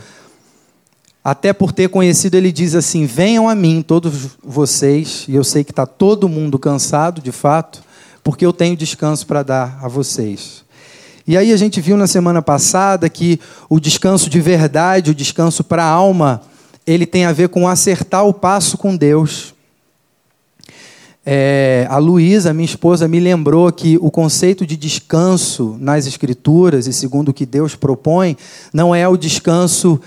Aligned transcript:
até 1.30 1.54
por 1.54 1.72
ter 1.72 1.90
conhecido, 1.90 2.36
ele 2.36 2.52
diz 2.52 2.74
assim: 2.74 3.06
Venham 3.06 3.48
a 3.48 3.54
mim, 3.54 3.84
todos 3.86 4.30
vocês, 4.44 5.26
e 5.28 5.36
eu 5.36 5.44
sei 5.44 5.64
que 5.64 5.72
está 5.72 5.86
todo 5.86 6.28
mundo 6.28 6.58
cansado, 6.58 7.22
de 7.22 7.32
fato, 7.32 7.84
porque 8.24 8.44
eu 8.44 8.52
tenho 8.52 8.76
descanso 8.76 9.28
para 9.28 9.44
dar 9.44 9.80
a 9.80 9.88
vocês. 9.88 10.64
E 11.28 11.38
aí 11.38 11.54
a 11.54 11.58
gente 11.58 11.80
viu 11.80 11.96
na 11.96 12.08
semana 12.08 12.42
passada 12.42 13.08
que 13.08 13.40
o 13.70 13.80
descanso 13.80 14.28
de 14.28 14.42
verdade, 14.42 15.12
o 15.12 15.16
descanso 15.16 15.64
para 15.64 15.84
a 15.84 15.88
alma, 15.88 16.42
ele 16.86 17.06
tem 17.06 17.26
a 17.26 17.32
ver 17.32 17.50
com 17.50 17.68
acertar 17.68 18.26
o 18.26 18.34
passo 18.34 18.76
com 18.76 18.98
Deus. 18.98 19.54
É, 21.24 21.86
a 21.92 22.00
Luísa, 22.00 22.56
minha 22.56 22.66
esposa, 22.66 23.08
me 23.08 23.20
lembrou 23.20 23.72
que 23.72 24.00
o 24.02 24.10
conceito 24.10 24.66
de 24.66 24.76
descanso 24.76 25.78
nas 25.80 26.08
Escrituras, 26.08 26.88
e 26.88 26.94
segundo 26.94 27.30
o 27.30 27.34
que 27.34 27.46
Deus 27.46 27.76
propõe, 27.76 28.36
não 28.74 28.96
é 28.96 29.08
o 29.08 29.16
descanso 29.16 30.02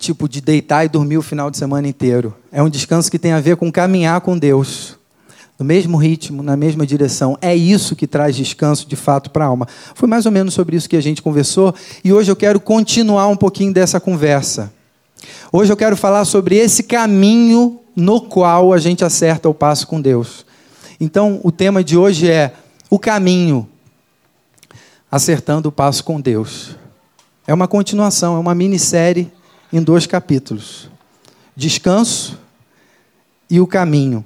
tipo 0.00 0.26
de 0.26 0.40
deitar 0.40 0.84
e 0.84 0.88
dormir 0.88 1.18
o 1.18 1.22
final 1.22 1.50
de 1.50 1.58
semana 1.58 1.86
inteiro. 1.86 2.34
É 2.50 2.62
um 2.62 2.70
descanso 2.70 3.10
que 3.10 3.18
tem 3.18 3.32
a 3.32 3.40
ver 3.40 3.56
com 3.56 3.70
caminhar 3.70 4.20
com 4.22 4.36
Deus. 4.36 4.98
No 5.58 5.64
mesmo 5.64 5.98
ritmo, 5.98 6.42
na 6.42 6.56
mesma 6.56 6.86
direção. 6.86 7.36
É 7.42 7.54
isso 7.54 7.94
que 7.94 8.06
traz 8.06 8.34
descanso 8.34 8.88
de 8.88 8.96
fato 8.96 9.30
para 9.30 9.44
a 9.44 9.48
alma. 9.48 9.68
Foi 9.94 10.08
mais 10.08 10.24
ou 10.24 10.32
menos 10.32 10.54
sobre 10.54 10.74
isso 10.74 10.88
que 10.88 10.96
a 10.96 11.02
gente 11.02 11.20
conversou 11.20 11.74
e 12.02 12.12
hoje 12.12 12.32
eu 12.32 12.36
quero 12.36 12.58
continuar 12.58 13.28
um 13.28 13.36
pouquinho 13.36 13.74
dessa 13.74 14.00
conversa. 14.00 14.72
Hoje 15.52 15.70
eu 15.70 15.76
quero 15.76 15.98
falar 15.98 16.24
sobre 16.24 16.56
esse 16.56 16.82
caminho 16.82 17.78
no 17.94 18.22
qual 18.22 18.72
a 18.72 18.78
gente 18.78 19.04
acerta 19.04 19.50
o 19.50 19.54
passo 19.54 19.86
com 19.86 20.00
Deus. 20.00 20.46
Então, 20.98 21.40
o 21.44 21.52
tema 21.52 21.84
de 21.84 21.96
hoje 21.96 22.30
é 22.30 22.54
o 22.88 22.98
caminho 22.98 23.68
acertando 25.12 25.68
o 25.68 25.72
passo 25.72 26.02
com 26.04 26.18
Deus. 26.18 26.74
É 27.46 27.52
uma 27.52 27.68
continuação, 27.68 28.36
é 28.36 28.38
uma 28.38 28.54
minissérie 28.54 29.30
em 29.72 29.82
dois 29.82 30.06
capítulos: 30.06 30.88
Descanso 31.56 32.38
e 33.48 33.60
o 33.60 33.66
Caminho. 33.66 34.24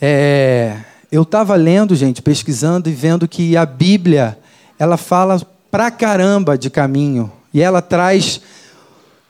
É, 0.00 0.76
eu 1.10 1.22
estava 1.22 1.54
lendo, 1.54 1.94
gente, 1.94 2.20
pesquisando 2.20 2.88
e 2.88 2.92
vendo 2.92 3.26
que 3.26 3.56
a 3.56 3.64
Bíblia 3.64 4.38
ela 4.78 4.96
fala 4.96 5.40
pra 5.70 5.90
caramba 5.90 6.56
de 6.58 6.68
caminho 6.68 7.32
e 7.52 7.62
ela 7.62 7.80
traz 7.80 8.40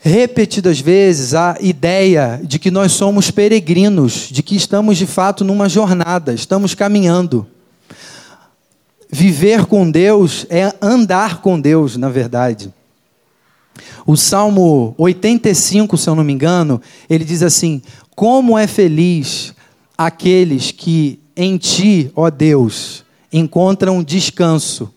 repetidas 0.00 0.80
vezes 0.80 1.34
a 1.34 1.56
ideia 1.60 2.40
de 2.42 2.58
que 2.58 2.70
nós 2.70 2.92
somos 2.92 3.30
peregrinos, 3.30 4.28
de 4.30 4.42
que 4.42 4.56
estamos 4.56 4.96
de 4.98 5.06
fato 5.06 5.44
numa 5.44 5.68
jornada, 5.68 6.32
estamos 6.32 6.74
caminhando. 6.74 7.46
Viver 9.10 9.66
com 9.66 9.90
Deus 9.90 10.46
é 10.48 10.72
andar 10.80 11.40
com 11.40 11.60
Deus, 11.60 11.96
na 11.96 12.08
verdade. 12.08 12.72
O 14.06 14.16
Salmo 14.16 14.94
85, 14.98 15.96
se 15.96 16.08
eu 16.08 16.14
não 16.14 16.24
me 16.24 16.32
engano, 16.32 16.80
ele 17.08 17.24
diz 17.24 17.42
assim: 17.42 17.82
Como 18.14 18.56
é 18.56 18.66
feliz 18.66 19.54
aqueles 19.96 20.70
que 20.70 21.18
em 21.36 21.56
ti, 21.58 22.10
ó 22.14 22.30
Deus, 22.30 23.04
encontram 23.32 24.02
descanso. 24.02 24.92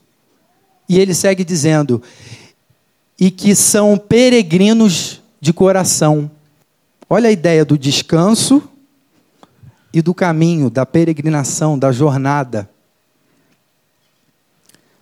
E 0.88 0.98
ele 0.98 1.14
segue 1.14 1.44
dizendo: 1.44 2.02
E 3.20 3.30
que 3.30 3.56
são 3.56 3.98
peregrinos 3.98 5.22
de 5.42 5.54
coração. 5.54 6.30
Olha 7.10 7.30
a 7.30 7.32
ideia 7.32 7.66
do 7.66 7.78
descanso 7.78 8.62
e 9.92 10.02
do 10.02 10.14
caminho, 10.14 10.70
da 10.70 10.86
peregrinação, 10.86 11.78
da 11.78 11.92
jornada. 11.92 12.70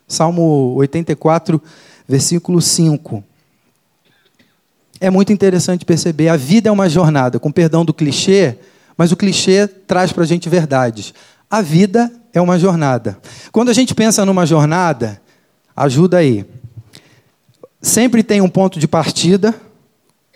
Salmo 0.08 0.74
84, 0.76 1.62
versículo 2.08 2.62
5. 2.62 3.24
É 5.00 5.10
muito 5.10 5.32
interessante 5.32 5.86
perceber, 5.86 6.30
a 6.30 6.36
vida 6.36 6.70
é 6.70 6.72
uma 6.72 6.90
jornada, 6.90 7.40
com 7.40 7.52
perdão 7.52 7.86
do 7.86 7.94
clichê, 7.94 8.58
mas 8.98 9.12
o 9.12 9.18
clichê 9.18 9.68
traz 9.68 10.12
para 10.12 10.24
a 10.24 10.28
gente 10.28 10.50
verdades. 10.50 11.14
A 11.50 11.62
vida 11.62 12.12
é 12.34 12.42
uma 12.42 12.58
jornada. 12.58 13.18
Quando 13.52 13.70
a 13.70 13.74
gente 13.74 13.94
pensa 13.94 14.26
numa 14.26 14.46
jornada, 14.46 15.22
ajuda 15.76 16.18
aí. 16.18 16.46
Sempre 17.82 18.24
tem 18.24 18.42
um 18.42 18.50
ponto 18.50 18.80
de 18.80 18.88
partida. 18.88 19.54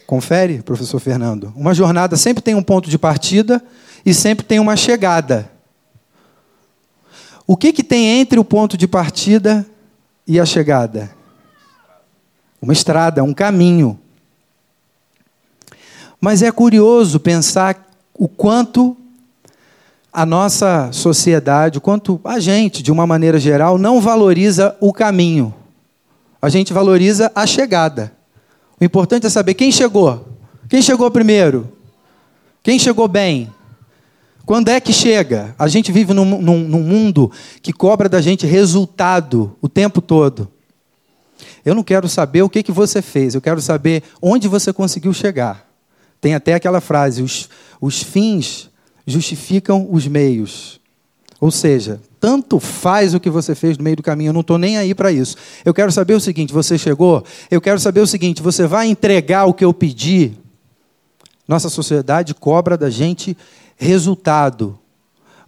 Confere, 0.05 0.61
professor 0.61 0.99
Fernando. 0.99 1.51
Uma 1.55 1.73
jornada 1.73 2.15
sempre 2.15 2.43
tem 2.43 2.53
um 2.53 2.63
ponto 2.63 2.89
de 2.89 2.97
partida 2.97 3.61
e 4.05 4.13
sempre 4.13 4.45
tem 4.45 4.59
uma 4.59 4.75
chegada. 4.75 5.49
O 7.47 7.57
que, 7.57 7.73
que 7.73 7.83
tem 7.83 8.19
entre 8.19 8.39
o 8.39 8.45
ponto 8.45 8.77
de 8.77 8.87
partida 8.87 9.65
e 10.27 10.39
a 10.39 10.45
chegada? 10.45 11.11
Uma 12.61 12.73
estrada, 12.73 13.23
um 13.23 13.33
caminho. 13.33 13.99
Mas 16.21 16.43
é 16.43 16.51
curioso 16.51 17.19
pensar 17.19 17.89
o 18.13 18.27
quanto 18.27 18.95
a 20.13 20.23
nossa 20.23 20.91
sociedade, 20.91 21.79
o 21.79 21.81
quanto 21.81 22.21
a 22.23 22.39
gente, 22.39 22.83
de 22.83 22.91
uma 22.91 23.07
maneira 23.07 23.39
geral, 23.39 23.79
não 23.79 23.99
valoriza 23.99 24.77
o 24.79 24.93
caminho. 24.93 25.51
A 26.39 26.47
gente 26.47 26.71
valoriza 26.71 27.31
a 27.33 27.47
chegada. 27.47 28.11
O 28.79 28.83
importante 28.83 29.25
é 29.25 29.29
saber 29.29 29.55
quem 29.55 29.71
chegou. 29.71 30.27
Quem 30.69 30.81
chegou 30.81 31.09
primeiro? 31.09 31.71
Quem 32.61 32.77
chegou 32.77 33.07
bem? 33.07 33.51
Quando 34.45 34.69
é 34.69 34.79
que 34.79 34.93
chega? 34.93 35.55
A 35.57 35.67
gente 35.67 35.91
vive 35.91 36.13
num, 36.13 36.25
num, 36.25 36.59
num, 36.59 36.83
mundo 36.83 37.31
que 37.61 37.73
cobra 37.73 38.07
da 38.07 38.21
gente 38.21 38.45
resultado 38.45 39.55
o 39.61 39.69
tempo 39.69 40.01
todo. 40.01 40.47
Eu 41.65 41.73
não 41.73 41.83
quero 41.83 42.07
saber 42.07 42.41
o 42.41 42.49
que, 42.49 42.61
que 42.61 42.71
você 42.71 43.01
fez, 43.01 43.33
eu 43.33 43.41
quero 43.41 43.61
saber 43.61 44.03
onde 44.21 44.47
você 44.47 44.71
conseguiu 44.73 45.13
chegar. 45.13 45.70
Tem 46.21 46.35
até 46.35 46.53
aquela 46.53 46.79
frase: 46.79 47.23
os, 47.23 47.49
os 47.81 48.01
fins 48.03 48.69
justificam 49.05 49.87
os 49.91 50.07
meios. 50.07 50.79
Ou 51.39 51.49
seja, 51.49 51.99
tanto 52.19 52.59
faz 52.59 53.15
o 53.15 53.19
que 53.19 53.29
você 53.29 53.55
fez 53.55 53.75
no 53.75 53.83
meio 53.83 53.95
do 53.95 54.03
caminho, 54.03 54.29
eu 54.29 54.33
não 54.33 54.41
estou 54.41 54.59
nem 54.59 54.77
aí 54.77 54.93
para 54.93 55.11
isso. 55.11 55.35
Eu 55.65 55.73
quero 55.73 55.91
saber 55.91 56.13
o 56.13 56.19
seguinte: 56.19 56.53
você 56.53 56.77
chegou? 56.77 57.25
Eu 57.49 57.59
quero 57.59 57.79
saber 57.79 58.01
o 58.01 58.07
seguinte: 58.07 58.43
você 58.43 58.67
vai 58.67 58.87
entregar 58.87 59.45
o 59.45 59.53
que 59.53 59.65
eu 59.65 59.73
pedi? 59.73 60.33
Nossa 61.47 61.67
sociedade 61.67 62.35
cobra 62.35 62.77
da 62.77 62.89
gente 62.89 63.35
resultado, 63.75 64.77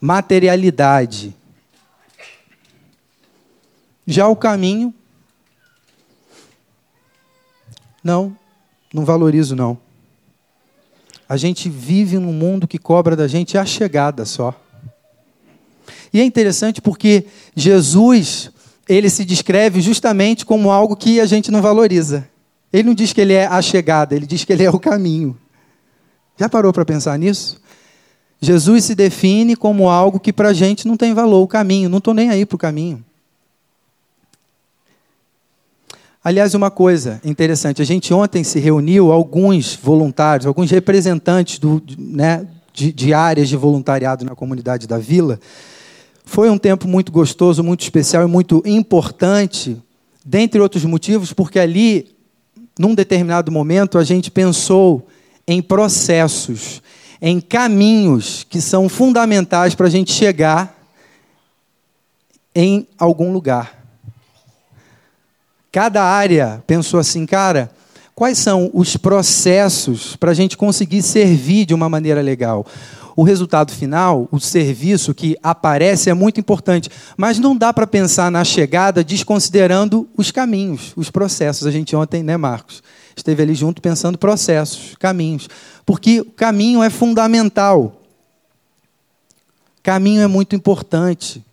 materialidade. 0.01 1.35
Já 4.05 4.27
o 4.27 4.35
caminho, 4.35 4.93
não, 8.03 8.35
não 8.91 9.05
valorizo 9.05 9.55
não. 9.55 9.82
A 11.27 11.37
gente 11.37 11.69
vive 11.69 12.17
num 12.17 12.33
mundo 12.33 12.67
que 12.67 12.77
cobra 12.77 13.15
da 13.15 13.27
gente 13.27 13.57
a 13.57 13.65
chegada 13.65 14.25
só. 14.25 14.53
E 16.13 16.19
é 16.19 16.23
interessante 16.23 16.81
porque 16.81 17.25
Jesus, 17.55 18.51
ele 18.87 19.09
se 19.09 19.25
descreve 19.25 19.81
justamente 19.81 20.45
como 20.45 20.69
algo 20.69 20.95
que 20.95 21.19
a 21.19 21.25
gente 21.25 21.49
não 21.51 21.61
valoriza. 21.61 22.27
Ele 22.71 22.83
não 22.83 22.93
diz 22.93 23.13
que 23.13 23.21
ele 23.21 23.33
é 23.33 23.45
a 23.45 23.61
chegada, 23.61 24.15
ele 24.15 24.25
diz 24.25 24.43
que 24.43 24.53
ele 24.53 24.63
é 24.63 24.69
o 24.69 24.79
caminho. 24.79 25.37
Já 26.37 26.49
parou 26.49 26.73
para 26.73 26.85
pensar 26.85 27.17
nisso? 27.17 27.61
Jesus 28.41 28.85
se 28.85 28.95
define 28.95 29.55
como 29.55 29.89
algo 29.89 30.19
que 30.19 30.33
para 30.33 30.49
a 30.49 30.53
gente 30.53 30.87
não 30.87 30.97
tem 30.97 31.13
valor, 31.13 31.41
o 31.41 31.47
caminho. 31.47 31.87
Não 31.87 31.99
estou 31.99 32.13
nem 32.13 32.29
aí 32.29 32.45
para 32.45 32.55
o 32.55 32.59
caminho. 32.59 33.03
Aliás, 36.23 36.53
uma 36.53 36.71
coisa 36.71 37.19
interessante: 37.25 37.81
a 37.81 37.85
gente 37.85 38.13
ontem 38.13 38.43
se 38.43 38.57
reuniu, 38.59 39.11
alguns 39.11 39.75
voluntários, 39.75 40.47
alguns 40.47 40.71
representantes 40.71 41.59
do, 41.59 41.83
né, 41.97 42.47
de, 42.71 42.93
de 42.93 43.13
áreas 43.13 43.49
de 43.49 43.57
voluntariado 43.57 44.23
na 44.23 44.33
comunidade 44.33 44.87
da 44.87 44.97
vila. 44.97 45.39
Foi 46.23 46.49
um 46.49 46.57
tempo 46.57 46.87
muito 46.87 47.11
gostoso, 47.11 47.61
muito 47.61 47.81
especial 47.81 48.23
e 48.23 48.27
muito 48.27 48.63
importante, 48.65 49.77
dentre 50.23 50.61
outros 50.61 50.85
motivos, 50.85 51.33
porque 51.33 51.59
ali, 51.59 52.15
num 52.79 52.95
determinado 52.95 53.51
momento, 53.51 53.97
a 53.97 54.03
gente 54.05 54.31
pensou 54.31 55.05
em 55.45 55.61
processos, 55.61 56.81
em 57.21 57.41
caminhos 57.41 58.45
que 58.49 58.61
são 58.61 58.87
fundamentais 58.87 59.75
para 59.75 59.87
a 59.87 59.89
gente 59.89 60.13
chegar 60.13 60.73
em 62.55 62.87
algum 62.97 63.33
lugar. 63.33 63.82
Cada 65.73 66.03
área 66.03 66.63
pensou 66.67 66.99
assim, 66.99 67.25
cara, 67.25 67.71
quais 68.13 68.37
são 68.37 68.69
os 68.75 68.95
processos 68.95 70.15
para 70.15 70.29
a 70.29 70.33
gente 70.35 70.55
conseguir 70.55 71.01
servir 71.01 71.65
de 71.65 71.73
uma 71.73 71.89
maneira 71.89 72.21
legal? 72.21 72.63
O 73.15 73.23
resultado 73.23 73.71
final, 73.71 74.27
o 74.31 74.39
serviço 74.39 75.15
que 75.15 75.35
aparece 75.41 76.11
é 76.11 76.13
muito 76.13 76.39
importante, 76.39 76.91
mas 77.17 77.39
não 77.39 77.57
dá 77.57 77.73
para 77.73 77.87
pensar 77.87 78.29
na 78.29 78.43
chegada 78.43 79.03
desconsiderando 79.03 80.07
os 80.15 80.29
caminhos, 80.29 80.93
os 80.95 81.09
processos. 81.09 81.65
A 81.65 81.71
gente 81.71 81.95
ontem, 81.95 82.21
né, 82.21 82.37
Marcos, 82.37 82.83
esteve 83.15 83.41
ali 83.41 83.55
junto 83.55 83.81
pensando 83.81 84.15
processos, 84.15 84.95
caminhos, 84.99 85.49
porque 85.83 86.21
o 86.21 86.25
caminho 86.25 86.83
é 86.83 86.91
fundamental. 86.91 87.99
Caminho 89.81 90.21
é 90.21 90.27
muito 90.27 90.55
importante. 90.55 91.43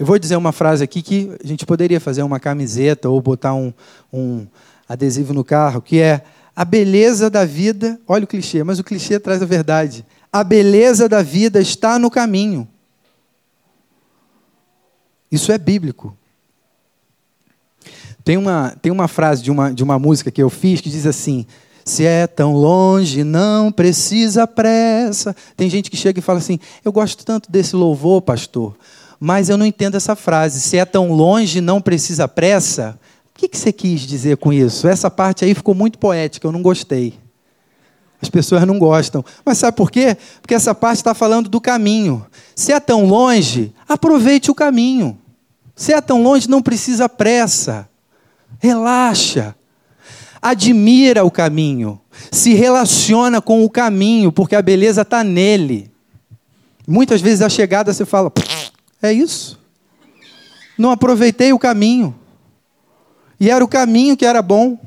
Eu 0.00 0.06
vou 0.06 0.18
dizer 0.18 0.34
uma 0.36 0.50
frase 0.50 0.82
aqui 0.82 1.02
que 1.02 1.30
a 1.44 1.46
gente 1.46 1.66
poderia 1.66 2.00
fazer 2.00 2.22
uma 2.22 2.40
camiseta 2.40 3.10
ou 3.10 3.20
botar 3.20 3.52
um, 3.52 3.70
um 4.10 4.46
adesivo 4.88 5.34
no 5.34 5.44
carro, 5.44 5.82
que 5.82 6.00
é 6.00 6.22
a 6.56 6.64
beleza 6.64 7.28
da 7.28 7.44
vida. 7.44 8.00
Olha 8.08 8.24
o 8.24 8.26
clichê, 8.26 8.64
mas 8.64 8.78
o 8.78 8.82
clichê 8.82 9.20
traz 9.20 9.42
a 9.42 9.44
verdade. 9.44 10.06
A 10.32 10.42
beleza 10.42 11.06
da 11.06 11.20
vida 11.20 11.60
está 11.60 11.98
no 11.98 12.10
caminho. 12.10 12.66
Isso 15.30 15.52
é 15.52 15.58
bíblico. 15.58 16.16
Tem 18.24 18.38
uma, 18.38 18.74
tem 18.80 18.90
uma 18.90 19.06
frase 19.06 19.42
de 19.42 19.50
uma, 19.50 19.70
de 19.70 19.84
uma 19.84 19.98
música 19.98 20.30
que 20.30 20.42
eu 20.42 20.48
fiz 20.48 20.80
que 20.80 20.88
diz 20.88 21.04
assim: 21.04 21.44
Se 21.84 22.06
é 22.06 22.26
tão 22.26 22.54
longe, 22.54 23.22
não 23.22 23.70
precisa 23.70 24.46
pressa. 24.46 25.36
Tem 25.58 25.68
gente 25.68 25.90
que 25.90 25.96
chega 25.98 26.20
e 26.20 26.22
fala 26.22 26.38
assim: 26.38 26.58
Eu 26.82 26.90
gosto 26.90 27.22
tanto 27.22 27.52
desse 27.52 27.76
louvor, 27.76 28.22
pastor, 28.22 28.74
mas 29.20 29.50
eu 29.50 29.58
não 29.58 29.66
entendo 29.66 29.96
essa 29.96 30.16
frase. 30.16 30.60
Se 30.60 30.78
é 30.78 30.84
tão 30.86 31.12
longe, 31.12 31.60
não 31.60 31.78
precisa 31.78 32.26
pressa. 32.26 32.98
O 33.28 33.38
que 33.38 33.56
você 33.56 33.70
quis 33.70 34.00
dizer 34.00 34.38
com 34.38 34.50
isso? 34.50 34.88
Essa 34.88 35.10
parte 35.10 35.44
aí 35.44 35.54
ficou 35.54 35.74
muito 35.74 35.98
poética, 35.98 36.46
eu 36.46 36.52
não 36.52 36.62
gostei. 36.62 37.14
As 38.20 38.30
pessoas 38.30 38.66
não 38.66 38.78
gostam. 38.78 39.24
Mas 39.44 39.58
sabe 39.58 39.76
por 39.76 39.90
quê? 39.90 40.16
Porque 40.40 40.54
essa 40.54 40.74
parte 40.74 40.96
está 40.96 41.14
falando 41.14 41.48
do 41.48 41.60
caminho. 41.60 42.26
Se 42.54 42.72
é 42.72 42.80
tão 42.80 43.06
longe, 43.06 43.74
aproveite 43.88 44.50
o 44.50 44.54
caminho. 44.54 45.18
Se 45.74 45.92
é 45.92 46.00
tão 46.00 46.22
longe, 46.22 46.48
não 46.48 46.60
precisa 46.60 47.08
pressa. 47.08 47.88
Relaxa. 48.58 49.54
Admira 50.40 51.24
o 51.24 51.30
caminho. 51.30 52.00
Se 52.30 52.52
relaciona 52.54 53.40
com 53.40 53.64
o 53.64 53.70
caminho, 53.70 54.30
porque 54.30 54.54
a 54.54 54.62
beleza 54.62 55.02
está 55.02 55.24
nele. 55.24 55.90
Muitas 56.86 57.20
vezes 57.20 57.40
a 57.40 57.48
chegada 57.48 57.92
você 57.92 58.04
fala, 58.04 58.30
é 59.02 59.12
isso. 59.12 59.58
Não 60.78 60.90
aproveitei 60.90 61.52
o 61.52 61.58
caminho. 61.58 62.14
E 63.38 63.50
era 63.50 63.64
o 63.64 63.68
caminho 63.68 64.16
que 64.16 64.26
era 64.26 64.42
bom. 64.42 64.78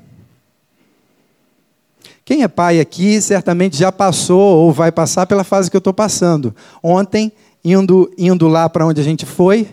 Quem 2.25 2.43
é 2.43 2.47
pai 2.47 2.79
aqui 2.79 3.19
certamente 3.21 3.75
já 3.75 3.91
passou 3.91 4.57
ou 4.57 4.71
vai 4.71 4.91
passar 4.91 5.25
pela 5.25 5.43
fase 5.43 5.69
que 5.69 5.75
eu 5.75 5.79
estou 5.79 5.93
passando. 5.93 6.55
Ontem, 6.81 7.31
indo, 7.63 8.11
indo 8.17 8.47
lá 8.47 8.69
para 8.69 8.85
onde 8.85 9.01
a 9.01 9.03
gente 9.03 9.25
foi, 9.25 9.67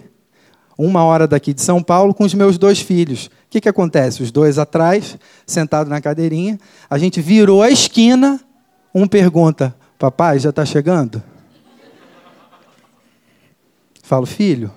uma 0.77 1.05
hora 1.05 1.29
daqui 1.29 1.53
de 1.53 1.61
São 1.61 1.83
Paulo, 1.83 2.15
com 2.15 2.25
os 2.25 2.35
meus 2.35 2.57
dois 2.57 2.81
filhos. 2.81 3.27
O 3.27 3.31
que, 3.51 3.61
que 3.61 3.69
acontece? 3.69 4.23
Os 4.23 4.33
dois 4.33 4.59
atrás, 4.59 5.19
sentados 5.47 5.91
na 5.91 6.01
cadeirinha, 6.01 6.59
a 6.89 6.97
gente 6.97 7.21
virou 7.21 7.63
a 7.63 7.71
esquina, 7.71 8.41
um 8.95 9.07
pergunta: 9.07 9.75
Papai, 9.99 10.39
já 10.39 10.51
está 10.51 10.65
chegando? 10.65 11.23
Falo, 14.11 14.27
filho, 14.27 14.73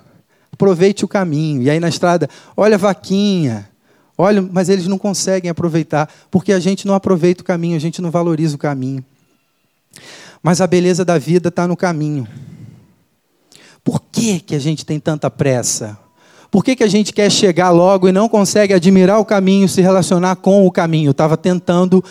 aproveite 0.51 1.03
o 1.03 1.07
caminho. 1.07 1.63
E 1.63 1.68
aí 1.68 1.80
na 1.80 1.89
estrada, 1.89 2.30
olha 2.56 2.75
a 2.75 2.77
vaquinha. 2.77 3.68
Olha, 4.15 4.39
mas 4.44 4.69
eles 4.69 4.85
não 4.85 5.00
conseguem 5.00 5.50
aproveitar, 5.50 6.07
porque 6.30 6.53
a 6.53 6.59
gente 6.59 6.85
não 6.85 6.94
aproveita 6.94 7.41
o 7.41 7.44
caminho, 7.44 7.75
a 7.75 7.80
gente 7.80 8.00
não 8.00 8.12
valoriza 8.12 8.56
o 8.56 8.59
caminho. 8.59 9.03
Mas 10.44 10.62
a 10.62 10.68
beleza 10.68 11.03
da 11.03 11.18
vida 11.18 11.50
está 11.50 11.68
no 11.68 11.75
caminho. 11.75 12.27
Por 13.83 14.03
que, 14.12 14.39
que 14.39 14.53
a 14.53 14.59
gente 14.59 14.85
tem 14.85 15.00
tanta 15.00 15.31
pressa? 15.31 15.97
Por 16.51 16.63
que, 16.63 16.75
que 16.75 16.83
a 16.83 16.88
gente 16.88 17.12
quer 17.12 17.31
chegar 17.31 17.71
logo 17.71 18.07
e 18.07 18.12
não 18.12 18.30
consegue 18.30 18.75
admirar 18.75 19.19
o 19.19 19.25
caminho, 19.25 19.68
se 19.68 19.81
relacionar 19.81 20.35
com 20.35 20.68
o 20.68 20.71
caminho? 20.71 21.09
Estava 21.09 21.35
tentando 21.35 22.03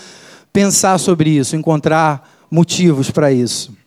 pensar 0.52 0.98
sobre 0.98 1.30
isso, 1.30 1.54
encontrar 1.54 2.28
motivos 2.50 3.12
para 3.12 3.30
isso. 3.30 3.80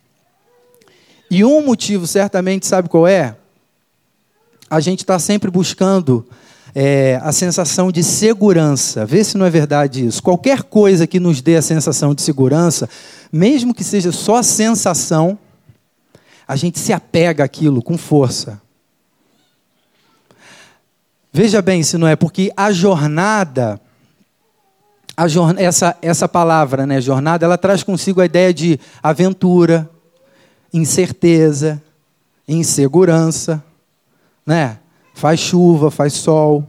E 1.30 1.44
um 1.44 1.66
motivo, 1.66 2.06
certamente, 2.06 2.68
sabe 2.68 2.90
qual 2.90 3.08
é? 3.08 3.36
A 4.70 4.80
gente 4.80 5.00
está 5.00 5.18
sempre 5.20 5.50
buscando 5.50 6.28
é, 6.74 7.20
a 7.24 7.32
sensação 7.32 7.92
de 7.92 8.04
segurança. 8.04 9.06
Vê 9.06 9.24
se 9.24 9.38
não 9.38 9.46
é 9.46 9.50
verdade 9.50 10.06
isso. 10.06 10.22
Qualquer 10.22 10.64
coisa 10.64 11.08
que 11.08 11.20
nos 11.20 11.42
dê 11.42 11.56
a 11.56 11.62
sensação 11.62 12.14
de 12.14 12.22
segurança, 12.22 12.90
mesmo 13.32 13.74
que 13.74 13.84
seja 13.84 14.12
só 14.12 14.44
sensação, 14.44 15.38
a 16.48 16.56
gente 16.56 16.78
se 16.80 16.92
apega 16.94 17.44
àquilo 17.44 17.82
com 17.82 17.98
força. 17.98 18.62
Veja 21.32 21.62
bem 21.62 21.84
se 21.84 21.98
não 21.98 22.08
é, 22.08 22.16
porque 22.16 22.52
a 22.56 22.72
jornada, 22.72 23.80
a 25.18 25.28
jornada 25.28 25.62
essa, 25.62 25.98
essa 26.02 26.30
palavra, 26.30 26.86
né, 26.86 27.02
jornada, 27.02 27.46
ela 27.46 27.58
traz 27.58 27.84
consigo 27.84 28.22
a 28.22 28.26
ideia 28.26 28.54
de 28.54 28.80
aventura, 29.02 29.90
incerteza, 30.78 31.82
insegurança, 32.48 33.64
né? 34.46 34.80
Faz 35.14 35.40
chuva, 35.40 35.90
faz 35.90 36.14
sol, 36.14 36.68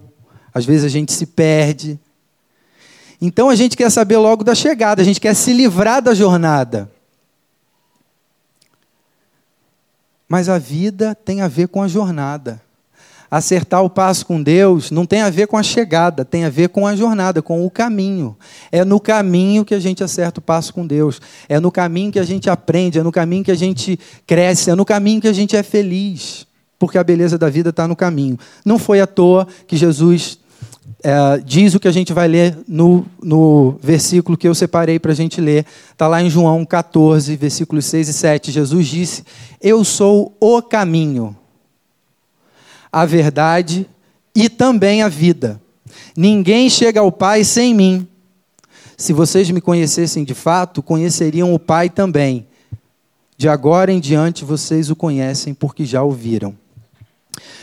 às 0.55 0.65
vezes 0.65 0.85
a 0.85 0.89
gente 0.89 1.13
se 1.13 1.27
perde. 1.27 1.99
Então 3.21 3.49
a 3.49 3.55
gente 3.55 3.77
quer 3.77 3.91
saber 3.91 4.17
logo 4.19 4.45
da 4.45 4.55
chegada, 4.55 5.03
a 5.03 5.05
gente 5.05 5.21
quer 5.21 5.35
se 5.35 5.53
livrar 5.53 6.01
da 6.01 6.15
jornada. 6.15 6.91
Mas 10.29 10.49
a 10.49 10.59
vida 10.59 11.15
tem 11.15 11.41
a 11.41 11.49
ver 11.49 11.69
com 11.69 11.83
a 11.83 11.89
jornada 11.89 12.61
acertar 13.31 13.83
o 13.83 13.91
passo 13.91 14.27
com 14.27 14.43
Deus 14.43 14.91
não 14.91 15.05
tem 15.05 15.21
a 15.23 15.31
ver 15.31 15.47
com 15.47 15.57
a 15.57 15.63
chegada, 15.63 16.25
tem 16.25 16.45
a 16.45 16.51
ver 16.51 16.69
com 16.69 16.87
a 16.87 16.95
jornada, 16.95 17.43
com 17.43 17.65
o 17.65 17.71
caminho. 17.71 18.37
É 18.71 18.85
no 18.85 19.01
caminho 19.01 19.65
que 19.65 19.75
a 19.75 19.81
gente 19.81 20.03
acerta 20.03 20.41
o 20.41 20.43
passo 20.43 20.73
com 20.73 20.87
Deus. 20.87 21.21
É 21.49 21.59
no 21.59 21.71
caminho 21.71 22.13
que 22.13 22.19
a 22.19 22.25
gente 22.25 22.49
aprende, 22.49 22.99
é 22.99 23.03
no 23.03 23.13
caminho 23.13 23.45
que 23.45 23.51
a 23.51 23.57
gente 23.57 23.99
cresce, 24.27 24.71
é 24.71 24.75
no 24.75 24.85
caminho 24.85 25.21
que 25.21 25.29
a 25.29 25.33
gente 25.33 25.57
é 25.57 25.63
feliz. 25.63 26.47
Porque 26.79 26.99
a 26.99 27.05
beleza 27.05 27.39
da 27.39 27.49
vida 27.49 27.71
está 27.71 27.89
no 27.89 27.97
caminho. 27.97 28.39
Não 28.65 28.79
foi 28.79 29.01
à 29.01 29.07
toa 29.07 29.47
que 29.67 29.77
Jesus 29.77 30.39
é, 31.03 31.41
diz 31.45 31.75
o 31.75 31.81
que 31.81 31.89
a 31.89 31.93
gente 31.93 32.13
vai 32.13 32.29
ler 32.29 32.59
no, 32.69 33.07
no 33.23 33.79
versículo 33.83 34.37
que 34.37 34.47
eu 34.47 34.55
separei 34.55 34.99
para 34.99 35.13
a 35.13 35.15
gente 35.15 35.41
ler. 35.41 35.65
Está 35.93 36.07
lá 36.07 36.23
em 36.23 36.29
João 36.29 36.65
14, 36.65 37.35
versículos 37.37 37.87
6 37.87 38.09
e 38.09 38.13
7. 38.13 38.53
Jesus 38.53 38.87
disse: 38.87 39.25
Eu 39.61 39.85
sou 39.85 40.37
o 40.39 40.61
caminho 40.61 41.37
a 42.97 43.05
verdade 43.05 43.87
e 44.35 44.49
também 44.49 45.03
a 45.03 45.09
vida. 45.09 45.61
Ninguém 46.17 46.71
chega 46.71 46.99
ao 46.99 47.13
Pai 47.13 47.45
sem 47.45 47.75
mim. 47.75 48.09
Se 48.97 49.13
vocês 49.13 49.51
me 49.51 49.61
conhecessem 49.61 50.25
de 50.25 50.33
fato, 50.33 50.83
conheceriam 50.83 51.53
o 51.53 51.59
Pai 51.59 51.91
também. 51.91 52.47
De 53.37 53.51
agora 53.51 53.93
em 53.93 54.01
diante 54.01 54.47
vocês 54.47 54.89
o 54.89 54.97
conhecem 54.97 55.53
porque 55.53 55.85
já 55.85 56.03
o 56.03 56.11
viram. 56.11 56.57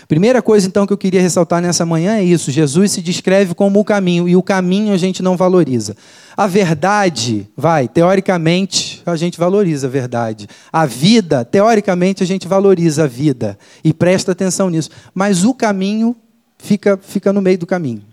Primeira 0.08 0.42
coisa, 0.42 0.68
então, 0.68 0.86
que 0.86 0.94
eu 0.94 0.98
queria 0.98 1.22
ressaltar 1.22 1.62
nessa 1.62 1.86
manhã 1.86 2.16
é 2.16 2.24
isso: 2.24 2.52
Jesus 2.52 2.92
se 2.92 3.02
descreve 3.02 3.54
como 3.54 3.80
o 3.80 3.86
caminho, 3.86 4.28
e 4.28 4.36
o 4.36 4.44
caminho 4.44 4.94
a 4.94 4.98
gente 4.98 5.24
não 5.24 5.38
valoriza. 5.38 5.96
A 6.36 6.48
verdade, 6.48 7.48
vai, 7.56 7.88
teoricamente, 7.88 9.02
a 9.06 9.16
gente 9.16 9.38
valoriza 9.38 9.88
a 9.88 9.90
verdade. 9.90 10.48
A 10.72 10.86
vida, 10.86 11.46
teoricamente, 11.46 12.24
a 12.24 12.26
gente 12.26 12.48
valoriza 12.48 13.04
a 13.04 13.08
vida 13.08 13.58
e 13.84 13.94
presta 13.94 14.32
atenção 14.32 14.70
nisso. 14.70 14.90
Mas 15.14 15.46
o 15.46 15.54
caminho 15.54 16.16
fica, 16.58 16.98
fica 17.02 17.32
no 17.32 17.42
meio 17.42 17.58
do 17.58 17.68
caminho. 17.68 18.04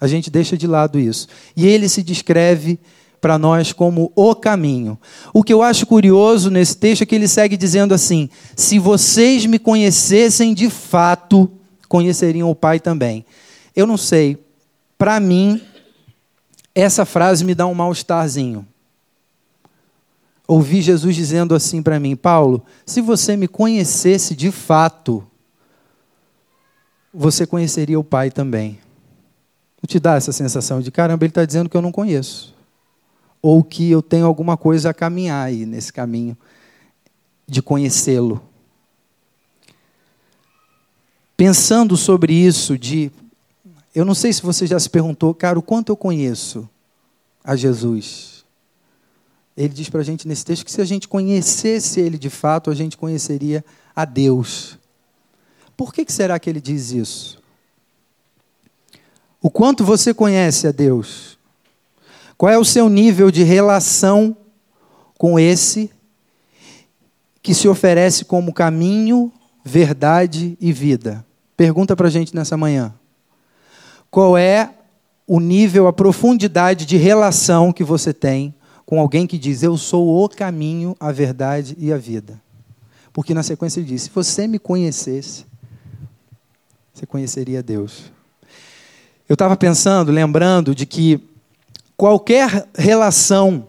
A 0.00 0.06
gente 0.06 0.30
deixa 0.30 0.56
de 0.56 0.66
lado 0.66 0.98
isso. 0.98 1.28
E 1.56 1.66
ele 1.66 1.88
se 1.88 2.02
descreve 2.02 2.78
para 3.22 3.38
nós 3.38 3.72
como 3.72 4.12
o 4.16 4.34
caminho. 4.34 4.98
O 5.32 5.44
que 5.44 5.52
eu 5.52 5.62
acho 5.62 5.86
curioso 5.86 6.50
nesse 6.50 6.76
texto 6.76 7.02
é 7.02 7.06
que 7.06 7.14
ele 7.14 7.28
segue 7.28 7.56
dizendo 7.56 7.94
assim: 7.94 8.28
se 8.56 8.80
vocês 8.80 9.46
me 9.46 9.60
conhecessem 9.60 10.52
de 10.52 10.68
fato, 10.68 11.48
conheceriam 11.88 12.50
o 12.50 12.54
Pai 12.54 12.80
também. 12.80 13.24
Eu 13.76 13.86
não 13.86 13.96
sei, 13.96 14.44
para 14.98 15.20
mim, 15.20 15.62
essa 16.74 17.04
frase 17.04 17.44
me 17.44 17.54
dá 17.54 17.64
um 17.64 17.74
mal-estarzinho. 17.74 18.66
Ouvi 20.48 20.82
Jesus 20.82 21.14
dizendo 21.14 21.54
assim 21.54 21.80
para 21.80 22.00
mim: 22.00 22.16
Paulo, 22.16 22.60
se 22.84 23.00
você 23.00 23.36
me 23.36 23.46
conhecesse 23.46 24.34
de 24.34 24.50
fato, 24.50 25.24
você 27.14 27.46
conheceria 27.46 28.00
o 28.00 28.04
Pai 28.04 28.32
também. 28.32 28.80
Não 29.80 29.86
te 29.86 30.00
dá 30.00 30.16
essa 30.16 30.32
sensação 30.32 30.80
de 30.80 30.90
caramba, 30.90 31.24
ele 31.24 31.30
está 31.30 31.44
dizendo 31.44 31.68
que 31.70 31.76
eu 31.76 31.82
não 31.82 31.92
conheço 31.92 32.51
ou 33.42 33.64
que 33.64 33.90
eu 33.90 34.00
tenho 34.00 34.24
alguma 34.24 34.56
coisa 34.56 34.90
a 34.90 34.94
caminhar 34.94 35.44
aí 35.44 35.66
nesse 35.66 35.92
caminho 35.92 36.38
de 37.46 37.60
conhecê-lo. 37.60 38.40
Pensando 41.36 41.96
sobre 41.96 42.32
isso, 42.32 42.78
de 42.78 43.10
eu 43.92 44.04
não 44.04 44.14
sei 44.14 44.32
se 44.32 44.40
você 44.40 44.64
já 44.64 44.78
se 44.78 44.88
perguntou, 44.88 45.34
cara, 45.34 45.58
o 45.58 45.62
quanto 45.62 45.90
eu 45.90 45.96
conheço 45.96 46.68
a 47.42 47.56
Jesus. 47.56 48.44
Ele 49.56 49.74
diz 49.74 49.90
para 49.90 50.00
a 50.00 50.04
gente 50.04 50.26
nesse 50.26 50.44
texto 50.44 50.64
que 50.64 50.72
se 50.72 50.80
a 50.80 50.84
gente 50.84 51.08
conhecesse 51.08 52.00
Ele 52.00 52.16
de 52.16 52.30
fato, 52.30 52.70
a 52.70 52.74
gente 52.74 52.96
conheceria 52.96 53.62
a 53.94 54.04
Deus. 54.04 54.78
Por 55.76 55.92
que, 55.92 56.04
que 56.04 56.12
será 56.12 56.38
que 56.38 56.48
ele 56.48 56.60
diz 56.60 56.92
isso? 56.92 57.42
O 59.40 59.50
quanto 59.50 59.84
você 59.84 60.14
conhece 60.14 60.66
a 60.66 60.72
Deus? 60.72 61.38
Qual 62.42 62.50
é 62.50 62.58
o 62.58 62.64
seu 62.64 62.88
nível 62.88 63.30
de 63.30 63.44
relação 63.44 64.36
com 65.16 65.38
esse 65.38 65.92
que 67.40 67.54
se 67.54 67.68
oferece 67.68 68.24
como 68.24 68.52
caminho, 68.52 69.32
verdade 69.64 70.58
e 70.60 70.72
vida? 70.72 71.24
Pergunta 71.56 71.94
para 71.94 72.08
a 72.08 72.10
gente 72.10 72.34
nessa 72.34 72.56
manhã. 72.56 72.92
Qual 74.10 74.36
é 74.36 74.74
o 75.24 75.38
nível, 75.38 75.86
a 75.86 75.92
profundidade 75.92 76.84
de 76.84 76.96
relação 76.96 77.72
que 77.72 77.84
você 77.84 78.12
tem 78.12 78.52
com 78.84 78.98
alguém 78.98 79.24
que 79.24 79.38
diz: 79.38 79.62
Eu 79.62 79.76
sou 79.76 80.24
o 80.24 80.28
caminho, 80.28 80.96
a 80.98 81.12
verdade 81.12 81.76
e 81.78 81.92
a 81.92 81.96
vida? 81.96 82.42
Porque 83.12 83.32
na 83.32 83.44
sequência 83.44 83.78
ele 83.78 83.86
diz: 83.86 84.02
Se 84.02 84.10
você 84.12 84.48
me 84.48 84.58
conhecesse, 84.58 85.46
você 86.92 87.06
conheceria 87.06 87.62
Deus. 87.62 88.10
Eu 89.28 89.34
estava 89.34 89.56
pensando, 89.56 90.10
lembrando 90.10 90.74
de 90.74 90.84
que 90.86 91.30
Qualquer 92.02 92.68
relação, 92.76 93.68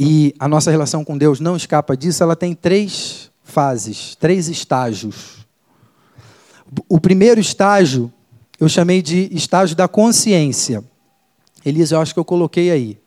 e 0.00 0.34
a 0.36 0.48
nossa 0.48 0.68
relação 0.68 1.04
com 1.04 1.16
Deus 1.16 1.38
não 1.38 1.54
escapa 1.54 1.96
disso, 1.96 2.24
ela 2.24 2.34
tem 2.34 2.56
três 2.56 3.30
fases, 3.44 4.16
três 4.16 4.48
estágios. 4.48 5.46
O 6.88 6.98
primeiro 6.98 7.38
estágio 7.40 8.12
eu 8.58 8.68
chamei 8.68 9.00
de 9.00 9.28
estágio 9.30 9.76
da 9.76 9.86
consciência. 9.86 10.82
Elisa, 11.64 11.94
eu 11.94 12.00
acho 12.00 12.12
que 12.12 12.18
eu 12.18 12.24
coloquei 12.24 12.72
aí. 12.72 12.98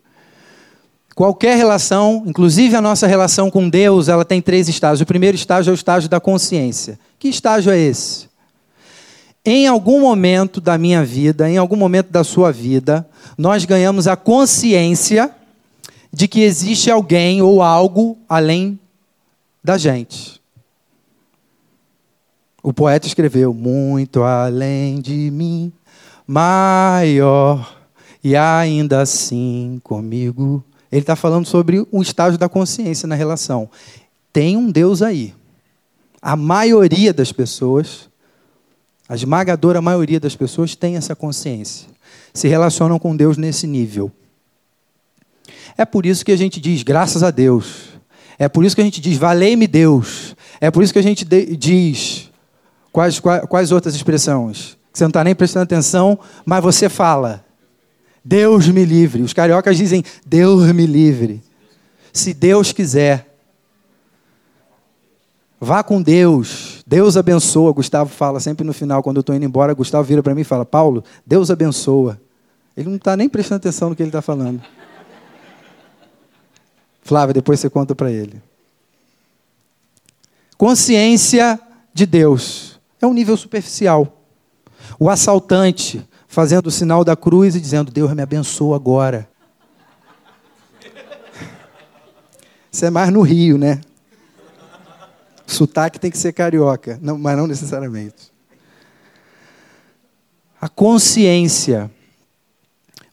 Qualquer 1.13 1.57
relação, 1.57 2.23
inclusive 2.25 2.77
a 2.77 2.81
nossa 2.81 3.07
relação 3.07 3.51
com 3.51 3.67
Deus, 3.69 4.07
ela 4.07 4.23
tem 4.23 4.41
três 4.41 4.69
estágios. 4.69 5.01
O 5.01 5.05
primeiro 5.05 5.35
estágio 5.35 5.69
é 5.69 5.73
o 5.73 5.75
estágio 5.75 6.07
da 6.07 6.21
consciência. 6.21 6.97
Que 7.19 7.27
estágio 7.27 7.73
é 7.73 7.77
esse? 7.77 8.26
Em 9.49 9.65
algum 9.65 10.01
momento 10.01 10.59
da 10.59 10.77
minha 10.77 11.05
vida, 11.05 11.49
em 11.49 11.55
algum 11.55 11.77
momento 11.77 12.09
da 12.09 12.21
sua 12.21 12.51
vida, 12.51 13.07
nós 13.37 13.63
ganhamos 13.63 14.05
a 14.05 14.13
consciência 14.13 15.33
de 16.11 16.27
que 16.27 16.41
existe 16.41 16.91
alguém 16.91 17.41
ou 17.41 17.61
algo 17.61 18.17
além 18.27 18.77
da 19.63 19.77
gente. 19.77 20.41
O 22.61 22.73
poeta 22.73 23.07
escreveu: 23.07 23.53
Muito 23.53 24.21
além 24.21 24.99
de 24.99 25.31
mim, 25.31 25.71
maior, 26.27 27.73
e 28.21 28.35
ainda 28.35 28.99
assim 28.99 29.79
comigo. 29.81 30.61
Ele 30.91 31.03
está 31.03 31.15
falando 31.15 31.45
sobre 31.45 31.87
o 31.89 32.01
estágio 32.01 32.37
da 32.37 32.49
consciência 32.49 33.07
na 33.07 33.15
relação. 33.15 33.69
Tem 34.33 34.57
um 34.57 34.69
Deus 34.69 35.01
aí. 35.01 35.33
A 36.21 36.35
maioria 36.35 37.13
das 37.13 37.31
pessoas 37.31 38.09
a 39.09 39.15
esmagadora 39.15 39.81
maioria 39.81 40.19
das 40.19 40.35
pessoas 40.35 40.75
tem 40.75 40.97
essa 40.97 41.15
consciência. 41.15 41.87
Se 42.33 42.47
relacionam 42.47 42.99
com 42.99 43.15
Deus 43.15 43.37
nesse 43.37 43.65
nível. 43.65 44.11
É 45.77 45.85
por 45.85 46.05
isso 46.05 46.25
que 46.25 46.31
a 46.31 46.37
gente 46.37 46.59
diz 46.59 46.83
graças 46.83 47.23
a 47.23 47.31
Deus. 47.31 47.89
É 48.37 48.49
por 48.49 48.65
isso 48.65 48.75
que 48.75 48.81
a 48.81 48.85
gente 48.85 48.99
diz 48.99 49.17
valei-me 49.17 49.67
Deus. 49.67 50.35
É 50.59 50.69
por 50.69 50.83
isso 50.83 50.91
que 50.91 50.99
a 50.99 51.03
gente 51.03 51.23
diz 51.23 52.29
quais, 52.91 53.19
quais, 53.19 53.45
quais 53.45 53.71
outras 53.71 53.95
expressões? 53.95 54.77
Você 54.91 55.03
não 55.03 55.09
está 55.09 55.23
nem 55.23 55.35
prestando 55.35 55.63
atenção, 55.63 56.19
mas 56.45 56.63
você 56.63 56.89
fala. 56.89 57.45
Deus 58.25 58.67
me 58.67 58.83
livre. 58.83 59.21
Os 59.21 59.31
cariocas 59.31 59.77
dizem 59.77 60.03
Deus 60.25 60.71
me 60.73 60.85
livre. 60.85 61.41
Se 62.11 62.33
Deus 62.33 62.71
quiser. 62.71 63.37
Vá 65.59 65.81
com 65.81 66.01
Deus. 66.01 66.76
Deus 66.87 67.17
abençoa. 67.17 67.73
Gustavo 67.73 68.09
fala 68.09 68.39
sempre 68.39 68.65
no 68.65 68.71
final, 68.71 69.03
quando 69.03 69.17
eu 69.17 69.21
estou 69.21 69.35
indo 69.35 69.43
embora, 69.43 69.73
Gustavo 69.73 70.05
vira 70.05 70.23
para 70.23 70.33
mim 70.33 70.41
e 70.41 70.45
fala: 70.45 70.65
Paulo, 70.65 71.03
Deus 71.25 71.51
abençoa. 71.51 72.17
Ele 72.77 72.87
não 72.87 72.95
está 72.95 73.17
nem 73.17 73.27
prestando 73.27 73.57
atenção 73.57 73.89
no 73.89 73.95
que 73.95 74.01
ele 74.01 74.07
está 74.07 74.21
falando. 74.21 74.61
Flávia, 77.01 77.33
depois 77.33 77.59
você 77.59 77.69
conta 77.69 77.93
para 77.93 78.09
ele. 78.09 78.41
Consciência 80.57 81.59
de 81.93 82.05
Deus. 82.05 82.79
É 83.01 83.05
um 83.05 83.13
nível 83.13 83.35
superficial. 83.35 84.23
O 84.97 85.09
assaltante 85.09 86.07
fazendo 86.27 86.67
o 86.67 86.71
sinal 86.71 87.03
da 87.03 87.17
cruz 87.17 87.53
e 87.53 87.59
dizendo: 87.59 87.91
Deus 87.91 88.13
me 88.13 88.21
abençoa 88.21 88.77
agora. 88.77 89.27
Isso 92.71 92.85
é 92.85 92.89
mais 92.89 93.11
no 93.11 93.21
Rio, 93.21 93.57
né? 93.57 93.81
Sotaque 95.47 95.99
tem 95.99 96.11
que 96.11 96.17
ser 96.17 96.33
carioca, 96.33 96.99
não, 97.01 97.17
mas 97.17 97.37
não 97.37 97.47
necessariamente. 97.47 98.31
A 100.59 100.67
consciência. 100.67 101.89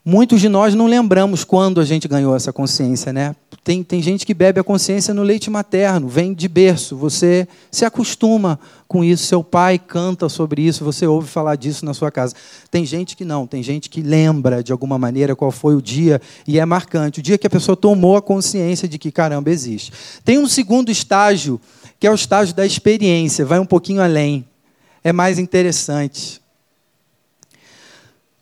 Muitos 0.06 0.38
de 0.38 0.50
nós 0.50 0.74
não 0.74 0.86
lembramos 0.86 1.44
quando 1.44 1.80
a 1.80 1.84
gente 1.84 2.06
ganhou 2.06 2.36
essa 2.36 2.52
consciência, 2.52 3.10
né? 3.10 3.34
Tem, 3.64 3.82
tem 3.82 4.02
gente 4.02 4.26
que 4.26 4.34
bebe 4.34 4.60
a 4.60 4.62
consciência 4.62 5.14
no 5.14 5.22
leite 5.22 5.48
materno, 5.48 6.06
vem 6.06 6.34
de 6.34 6.46
berço. 6.46 6.94
Você 6.98 7.48
se 7.70 7.86
acostuma 7.86 8.60
com 8.86 9.02
isso, 9.02 9.24
seu 9.24 9.42
pai 9.42 9.78
canta 9.78 10.28
sobre 10.28 10.60
isso, 10.60 10.84
você 10.84 11.06
ouve 11.06 11.26
falar 11.26 11.56
disso 11.56 11.86
na 11.86 11.94
sua 11.94 12.10
casa. 12.10 12.34
Tem 12.70 12.84
gente 12.84 13.16
que 13.16 13.24
não, 13.24 13.46
tem 13.46 13.62
gente 13.62 13.88
que 13.88 14.02
lembra 14.02 14.62
de 14.62 14.72
alguma 14.72 14.98
maneira 14.98 15.34
qual 15.34 15.50
foi 15.50 15.74
o 15.74 15.80
dia 15.80 16.20
e 16.46 16.60
é 16.60 16.66
marcante. 16.66 17.20
O 17.20 17.22
dia 17.22 17.38
que 17.38 17.46
a 17.46 17.50
pessoa 17.50 17.74
tomou 17.74 18.18
a 18.18 18.20
consciência 18.20 18.86
de 18.86 18.98
que 18.98 19.10
caramba 19.10 19.48
existe. 19.48 19.90
Tem 20.22 20.38
um 20.38 20.46
segundo 20.46 20.90
estágio 20.90 21.58
que 21.98 22.06
é 22.06 22.10
o 22.10 22.14
estágio 22.14 22.54
da 22.54 22.66
experiência, 22.66 23.46
vai 23.46 23.58
um 23.58 23.64
pouquinho 23.64 24.02
além, 24.02 24.44
é 25.02 25.14
mais 25.14 25.38
interessante. 25.38 26.43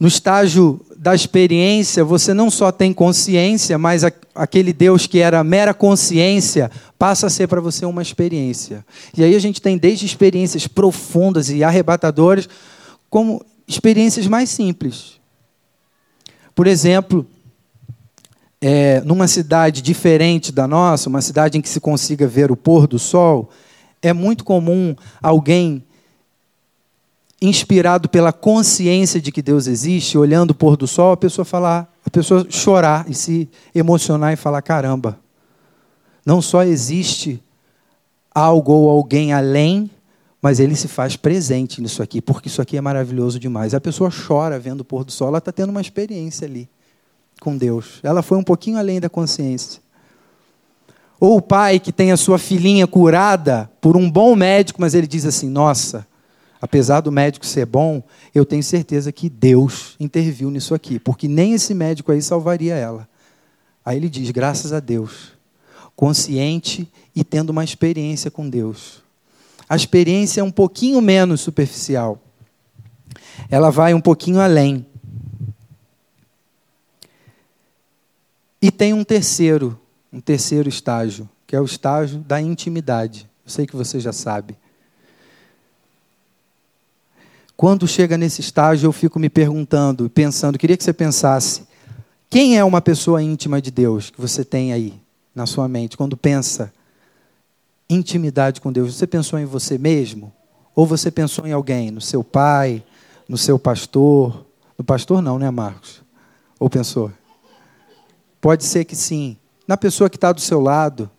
No 0.02 0.08
estágio 0.08 0.80
da 0.96 1.14
experiência, 1.14 2.02
você 2.02 2.34
não 2.34 2.50
só 2.50 2.72
tem 2.72 2.92
consciência, 2.92 3.78
mas 3.78 4.02
aquele 4.34 4.72
Deus 4.72 5.06
que 5.06 5.20
era 5.20 5.44
mera 5.44 5.72
consciência 5.72 6.72
passa 6.98 7.28
a 7.28 7.30
ser 7.30 7.46
para 7.46 7.60
você 7.60 7.86
uma 7.86 8.02
experiência. 8.02 8.84
E 9.16 9.22
aí 9.22 9.36
a 9.36 9.38
gente 9.38 9.62
tem 9.62 9.78
desde 9.78 10.04
experiências 10.04 10.66
profundas 10.66 11.50
e 11.50 11.62
arrebatadoras, 11.62 12.48
como 13.08 13.46
experiências 13.64 14.26
mais 14.26 14.50
simples. 14.50 15.20
Por 16.52 16.66
exemplo, 16.66 17.24
é, 18.60 19.02
numa 19.02 19.28
cidade 19.28 19.80
diferente 19.80 20.50
da 20.50 20.66
nossa, 20.66 21.08
uma 21.08 21.22
cidade 21.22 21.58
em 21.58 21.60
que 21.60 21.68
se 21.68 21.78
consiga 21.78 22.26
ver 22.26 22.50
o 22.50 22.56
pôr 22.56 22.88
do 22.88 22.98
sol, 22.98 23.50
é 24.02 24.12
muito 24.12 24.42
comum 24.42 24.96
alguém 25.22 25.84
inspirado 27.42 28.08
pela 28.08 28.32
consciência 28.32 29.20
de 29.20 29.32
que 29.32 29.42
Deus 29.42 29.66
existe, 29.66 30.16
olhando 30.16 30.52
o 30.52 30.54
pôr 30.54 30.76
do 30.76 30.86
sol, 30.86 31.12
a 31.12 31.16
pessoa 31.16 31.44
falar, 31.44 31.92
a 32.06 32.10
pessoa 32.10 32.46
chorar 32.48 33.04
e 33.08 33.14
se 33.14 33.48
emocionar 33.74 34.32
e 34.32 34.36
falar: 34.36 34.62
caramba, 34.62 35.18
não 36.24 36.40
só 36.40 36.62
existe 36.62 37.42
algo 38.32 38.72
ou 38.72 38.88
alguém 38.88 39.32
além, 39.32 39.90
mas 40.40 40.60
ele 40.60 40.76
se 40.76 40.86
faz 40.86 41.16
presente 41.16 41.82
nisso 41.82 42.02
aqui, 42.02 42.20
porque 42.20 42.48
isso 42.48 42.62
aqui 42.62 42.76
é 42.76 42.80
maravilhoso 42.80 43.38
demais. 43.38 43.74
A 43.74 43.80
pessoa 43.80 44.10
chora 44.10 44.58
vendo 44.58 44.80
o 44.80 44.84
pôr 44.84 45.04
do 45.04 45.10
sol, 45.10 45.28
ela 45.28 45.38
está 45.38 45.50
tendo 45.50 45.70
uma 45.70 45.80
experiência 45.80 46.46
ali 46.46 46.68
com 47.40 47.56
Deus. 47.56 47.98
Ela 48.04 48.22
foi 48.22 48.38
um 48.38 48.44
pouquinho 48.44 48.78
além 48.78 49.00
da 49.00 49.08
consciência. 49.08 49.82
Ou 51.18 51.36
o 51.36 51.42
pai 51.42 51.80
que 51.80 51.92
tem 51.92 52.12
a 52.12 52.16
sua 52.16 52.38
filhinha 52.38 52.86
curada 52.86 53.70
por 53.80 53.96
um 53.96 54.10
bom 54.10 54.34
médico, 54.36 54.80
mas 54.80 54.94
ele 54.94 55.06
diz 55.06 55.24
assim: 55.24 55.48
Nossa, 55.48 56.06
apesar 56.62 57.00
do 57.00 57.10
médico 57.12 57.44
ser 57.44 57.66
bom, 57.66 58.02
eu 58.32 58.46
tenho 58.46 58.62
certeza 58.62 59.10
que 59.10 59.28
Deus 59.28 59.96
interviu 59.98 60.50
nisso 60.50 60.74
aqui, 60.74 60.98
porque 60.98 61.28
nem 61.28 61.52
esse 61.52 61.74
médico 61.74 62.12
aí 62.12 62.22
salvaria 62.22 62.74
ela. 62.76 63.08
Aí 63.84 63.96
ele 63.96 64.08
diz: 64.08 64.30
Graças 64.30 64.72
a 64.72 64.78
Deus, 64.78 65.32
consciente 65.94 66.88
e 67.14 67.24
tendo 67.24 67.50
uma 67.50 67.64
experiência 67.64 68.30
com 68.30 68.48
Deus. 68.48 69.02
A 69.68 69.74
experiência 69.74 70.40
é 70.40 70.44
um 70.44 70.50
pouquinho 70.50 71.00
menos 71.00 71.40
superficial. 71.40 72.22
Ela 73.50 73.70
vai 73.70 73.92
um 73.92 74.00
pouquinho 74.00 74.40
além. 74.40 74.86
E 78.60 78.70
tem 78.70 78.94
um 78.94 79.02
terceiro 79.02 79.78
um 80.12 80.20
terceiro 80.20 80.68
estágio, 80.68 81.28
que 81.46 81.56
é 81.56 81.60
o 81.60 81.64
estágio 81.64 82.18
da 82.18 82.40
intimidade. 82.40 83.26
Eu 83.44 83.50
sei 83.50 83.66
que 83.66 83.74
você 83.74 83.98
já 83.98 84.12
sabe. 84.12 84.54
Quando 87.56 87.86
chega 87.86 88.16
nesse 88.16 88.40
estágio, 88.40 88.88
eu 88.88 88.92
fico 88.92 89.18
me 89.18 89.28
perguntando, 89.28 90.08
pensando, 90.10 90.58
queria 90.58 90.76
que 90.76 90.82
você 90.82 90.92
pensasse, 90.92 91.62
quem 92.28 92.56
é 92.56 92.64
uma 92.64 92.80
pessoa 92.80 93.22
íntima 93.22 93.60
de 93.60 93.70
Deus 93.70 94.10
que 94.10 94.20
você 94.20 94.44
tem 94.44 94.72
aí 94.72 94.94
na 95.34 95.46
sua 95.46 95.68
mente? 95.68 95.96
Quando 95.96 96.16
pensa 96.16 96.72
intimidade 97.88 98.60
com 98.60 98.72
Deus, 98.72 98.94
você 98.96 99.06
pensou 99.06 99.38
em 99.38 99.44
você 99.44 99.76
mesmo? 99.76 100.32
Ou 100.74 100.86
você 100.86 101.10
pensou 101.10 101.46
em 101.46 101.52
alguém? 101.52 101.90
No 101.90 102.00
seu 102.00 102.24
pai? 102.24 102.82
No 103.28 103.36
seu 103.36 103.58
pastor? 103.58 104.46
No 104.78 104.84
pastor 104.84 105.20
não, 105.20 105.38
né, 105.38 105.50
Marcos? 105.50 106.02
Ou 106.58 106.70
pensou? 106.70 107.12
Pode 108.40 108.64
ser 108.64 108.84
que 108.84 108.96
sim 108.96 109.36
na 109.68 109.76
pessoa 109.76 110.10
que 110.10 110.16
está 110.16 110.32
do 110.32 110.40
seu 110.40 110.60
lado. 110.60 111.10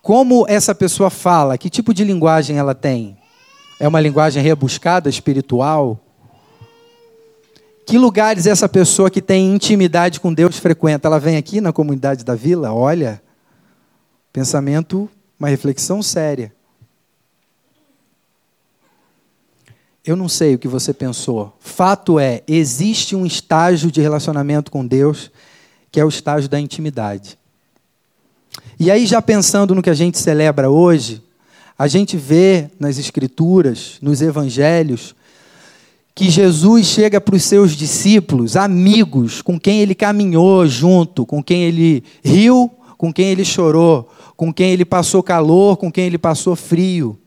Como 0.00 0.46
essa 0.48 0.74
pessoa 0.74 1.10
fala? 1.10 1.58
Que 1.58 1.68
tipo 1.68 1.92
de 1.92 2.04
linguagem 2.04 2.56
ela 2.56 2.74
tem? 2.74 3.16
É 3.82 3.88
uma 3.88 4.00
linguagem 4.00 4.40
rebuscada, 4.40 5.10
espiritual? 5.10 5.98
Que 7.84 7.98
lugares 7.98 8.46
essa 8.46 8.68
pessoa 8.68 9.10
que 9.10 9.20
tem 9.20 9.52
intimidade 9.52 10.20
com 10.20 10.32
Deus 10.32 10.56
frequenta? 10.56 11.08
Ela 11.08 11.18
vem 11.18 11.36
aqui 11.36 11.60
na 11.60 11.72
comunidade 11.72 12.24
da 12.24 12.36
vila? 12.36 12.72
Olha, 12.72 13.20
pensamento, 14.32 15.10
uma 15.36 15.48
reflexão 15.48 16.00
séria. 16.00 16.54
Eu 20.06 20.14
não 20.14 20.28
sei 20.28 20.54
o 20.54 20.60
que 20.60 20.68
você 20.68 20.94
pensou. 20.94 21.52
Fato 21.58 22.20
é, 22.20 22.44
existe 22.46 23.16
um 23.16 23.26
estágio 23.26 23.90
de 23.90 24.00
relacionamento 24.00 24.70
com 24.70 24.86
Deus 24.86 25.28
que 25.90 25.98
é 25.98 26.04
o 26.04 26.08
estágio 26.08 26.48
da 26.48 26.60
intimidade. 26.60 27.36
E 28.78 28.92
aí, 28.92 29.06
já 29.06 29.20
pensando 29.20 29.74
no 29.74 29.82
que 29.82 29.90
a 29.90 29.94
gente 29.94 30.18
celebra 30.18 30.70
hoje, 30.70 31.20
a 31.78 31.88
gente 31.88 32.16
vê 32.16 32.68
nas 32.78 32.98
Escrituras, 32.98 33.98
nos 34.00 34.22
Evangelhos, 34.22 35.14
que 36.14 36.28
Jesus 36.28 36.86
chega 36.86 37.20
para 37.20 37.34
os 37.34 37.42
seus 37.42 37.72
discípulos, 37.72 38.56
amigos, 38.56 39.40
com 39.40 39.58
quem 39.58 39.80
ele 39.80 39.94
caminhou 39.94 40.66
junto, 40.66 41.24
com 41.24 41.42
quem 41.42 41.64
ele 41.64 42.04
riu, 42.22 42.70
com 42.98 43.12
quem 43.12 43.28
ele 43.28 43.44
chorou, 43.44 44.10
com 44.36 44.52
quem 44.52 44.70
ele 44.70 44.84
passou 44.84 45.22
calor, 45.22 45.76
com 45.76 45.90
quem 45.90 46.06
ele 46.06 46.18
passou 46.18 46.54
frio 46.54 47.18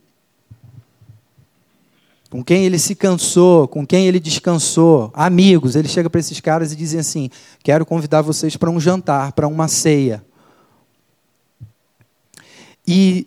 com 2.36 2.44
quem 2.44 2.66
ele 2.66 2.78
se 2.78 2.96
cansou, 2.96 3.66
com 3.66 3.88
quem 3.88 4.08
ele 4.08 4.20
descansou, 4.20 5.10
amigos. 5.14 5.74
Ele 5.74 5.88
chega 5.88 6.10
para 6.10 6.20
esses 6.20 6.42
caras 6.42 6.74
e 6.74 6.76
diz 6.76 6.94
assim: 6.94 7.30
Quero 7.64 7.86
convidar 7.86 8.22
vocês 8.22 8.58
para 8.58 8.70
um 8.70 8.78
jantar, 8.78 9.32
para 9.32 9.48
uma 9.48 9.70
ceia. 9.70 10.22
E 12.86 13.26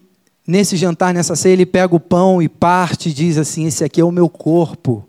nesse 0.49 0.77
jantar, 0.77 1.13
nessa 1.13 1.37
ceia, 1.37 1.53
ele 1.53 1.67
pega 1.67 1.95
o 1.95 2.01
pão 2.01 2.43
e 2.43 2.49
parte 2.49 3.11
e 3.11 3.13
diz 3.13 3.37
assim: 3.37 3.67
Esse 3.67 3.85
aqui 3.85 4.01
é 4.01 4.05
o 4.05 4.11
meu 4.11 4.29
corpo 4.29 5.07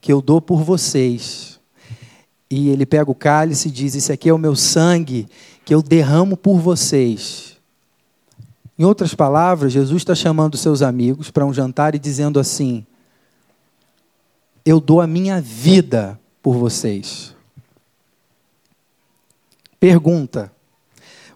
que 0.00 0.12
eu 0.12 0.22
dou 0.22 0.40
por 0.40 0.62
vocês. 0.62 1.58
E 2.50 2.68
ele 2.68 2.86
pega 2.86 3.10
o 3.10 3.14
cálice 3.14 3.68
e 3.68 3.72
diz: 3.72 3.94
Esse 3.94 4.12
aqui 4.12 4.28
é 4.28 4.32
o 4.32 4.38
meu 4.38 4.54
sangue 4.54 5.26
que 5.64 5.74
eu 5.74 5.82
derramo 5.82 6.36
por 6.36 6.60
vocês. 6.60 7.56
Em 8.78 8.84
outras 8.84 9.14
palavras, 9.14 9.72
Jesus 9.72 10.02
está 10.02 10.14
chamando 10.14 10.56
seus 10.56 10.82
amigos 10.82 11.30
para 11.30 11.44
um 11.44 11.52
jantar 11.52 11.96
e 11.96 11.98
dizendo 11.98 12.38
assim: 12.38 12.86
eu 14.68 14.80
dou 14.80 15.00
a 15.00 15.06
minha 15.06 15.40
vida 15.40 16.20
por 16.42 16.54
vocês. 16.54 17.34
Pergunta: 19.80 20.52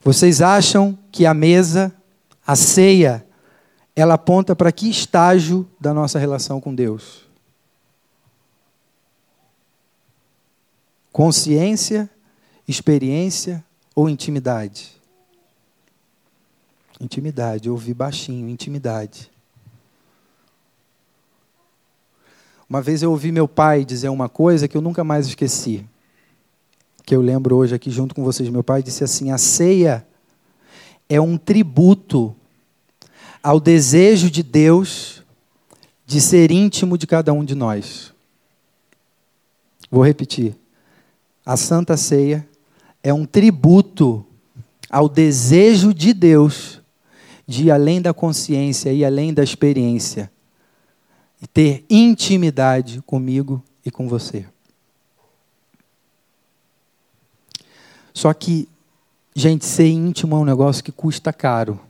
vocês 0.05 0.43
acham 0.43 0.99
que 1.11 1.25
a 1.25 1.33
mesa, 1.33 1.91
a 2.47 2.57
ceia, 2.57 3.27
ela 3.95 4.15
aponta 4.15 4.57
para 4.57 4.73
que 4.73 4.89
estágio 4.91 5.69
da 5.81 5.95
nossa 5.95 6.19
relação 6.19 6.61
com 6.61 6.75
Deus? 6.75 7.23
Consciência, 11.13 12.09
experiência 12.67 13.65
ou 13.95 14.09
intimidade? 14.09 14.91
Intimidade, 17.01 17.69
ouvi 17.69 17.93
baixinho, 17.93 18.49
intimidade. 18.49 19.31
Uma 22.69 22.81
vez 22.81 23.03
eu 23.03 23.11
ouvi 23.11 23.31
meu 23.31 23.47
pai 23.47 23.85
dizer 23.85 24.09
uma 24.09 24.31
coisa 24.31 24.67
que 24.67 24.75
eu 24.75 24.81
nunca 24.81 25.05
mais 25.05 25.27
esqueci. 25.27 25.85
Que 27.05 27.15
eu 27.15 27.21
lembro 27.21 27.57
hoje 27.57 27.75
aqui 27.75 27.91
junto 27.91 28.15
com 28.15 28.25
vocês. 28.25 28.49
Meu 28.49 28.65
pai 28.65 28.83
disse 28.83 29.05
assim: 29.05 29.31
a 29.31 29.37
ceia 29.37 30.07
é 31.13 31.21
um 31.21 31.37
tributo 31.37 32.35
ao 33.43 33.61
desejo 33.61 34.31
de 34.31 34.43
Deus 34.43 35.23
de 36.07 36.23
ser 36.23 36.51
íntimo 36.51 36.97
de 36.97 37.07
cada 37.07 37.35
um 37.35 37.45
de 37.45 37.55
nós. 37.55 38.15
Vou 39.91 40.03
repetir. 40.03 40.57
A 41.45 41.55
Santa 41.55 41.99
Ceia 41.99 42.49
é 43.03 43.13
um 43.13 43.27
tributo 43.27 44.25
ao 44.89 45.07
desejo 45.07 45.93
de 45.93 46.15
Deus 46.15 46.81
de 47.47 47.65
ir 47.65 47.71
além 47.71 48.01
da 48.01 48.15
consciência 48.15 48.91
e 48.91 49.05
além 49.05 49.35
da 49.35 49.45
experiência 49.45 50.33
e 51.43 51.47
ter 51.47 51.85
intimidade 51.91 53.03
comigo 53.03 53.63
e 53.85 53.91
com 53.91 54.09
você. 54.09 54.47
Só 58.15 58.33
que, 58.33 58.67
gente, 59.35 59.65
ser 59.65 59.89
íntimo 59.89 60.37
é 60.37 60.39
um 60.39 60.45
negócio 60.45 60.83
que 60.83 60.93
custa 60.93 61.33
caro. 61.33 61.81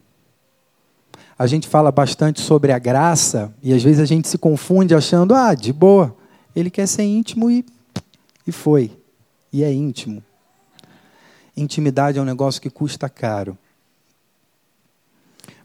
A 1.38 1.46
gente 1.46 1.66
fala 1.66 1.90
bastante 1.90 2.40
sobre 2.40 2.72
a 2.72 2.78
graça 2.78 3.52
e 3.62 3.72
às 3.72 3.82
vezes 3.82 4.00
a 4.00 4.04
gente 4.04 4.28
se 4.28 4.38
confunde 4.38 4.94
achando, 4.94 5.34
ah, 5.34 5.54
de 5.54 5.72
boa, 5.72 6.16
ele 6.54 6.70
quer 6.70 6.86
ser 6.86 7.02
íntimo 7.02 7.50
e, 7.50 7.64
e 8.46 8.52
foi. 8.52 8.96
E 9.52 9.64
é 9.64 9.72
íntimo. 9.72 10.22
Intimidade 11.56 12.18
é 12.18 12.22
um 12.22 12.24
negócio 12.24 12.60
que 12.60 12.70
custa 12.70 13.08
caro. 13.08 13.58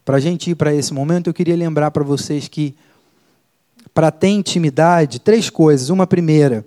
Para 0.04 0.18
a 0.18 0.20
gente 0.20 0.52
ir 0.52 0.56
para 0.56 0.74
esse 0.74 0.94
momento, 0.94 1.30
eu 1.30 1.34
queria 1.34 1.56
lembrar 1.56 1.92
para 1.92 2.04
vocês 2.04 2.48
que 2.48 2.76
para 3.94 4.12
ter 4.12 4.30
intimidade, 4.30 5.20
três 5.20 5.50
coisas. 5.50 5.90
Uma 5.90 6.08
primeira, 6.08 6.66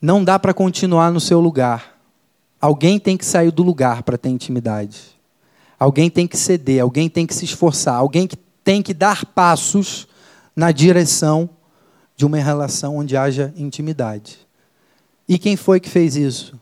não 0.00 0.24
dá 0.24 0.38
para 0.38 0.54
continuar 0.54 1.12
no 1.12 1.20
seu 1.20 1.40
lugar. 1.40 1.99
Alguém 2.60 2.98
tem 2.98 3.16
que 3.16 3.24
sair 3.24 3.50
do 3.50 3.62
lugar 3.62 4.02
para 4.02 4.18
ter 4.18 4.28
intimidade. 4.28 5.18
Alguém 5.78 6.10
tem 6.10 6.26
que 6.26 6.36
ceder, 6.36 6.82
alguém 6.82 7.08
tem 7.08 7.26
que 7.26 7.34
se 7.34 7.44
esforçar, 7.44 7.94
alguém 7.94 8.26
que 8.26 8.36
tem 8.62 8.82
que 8.82 8.92
dar 8.92 9.24
passos 9.24 10.06
na 10.54 10.70
direção 10.70 11.48
de 12.14 12.26
uma 12.26 12.36
relação 12.36 12.98
onde 12.98 13.16
haja 13.16 13.52
intimidade. 13.56 14.38
E 15.26 15.38
quem 15.38 15.56
foi 15.56 15.80
que 15.80 15.88
fez 15.88 16.16
isso 16.16 16.60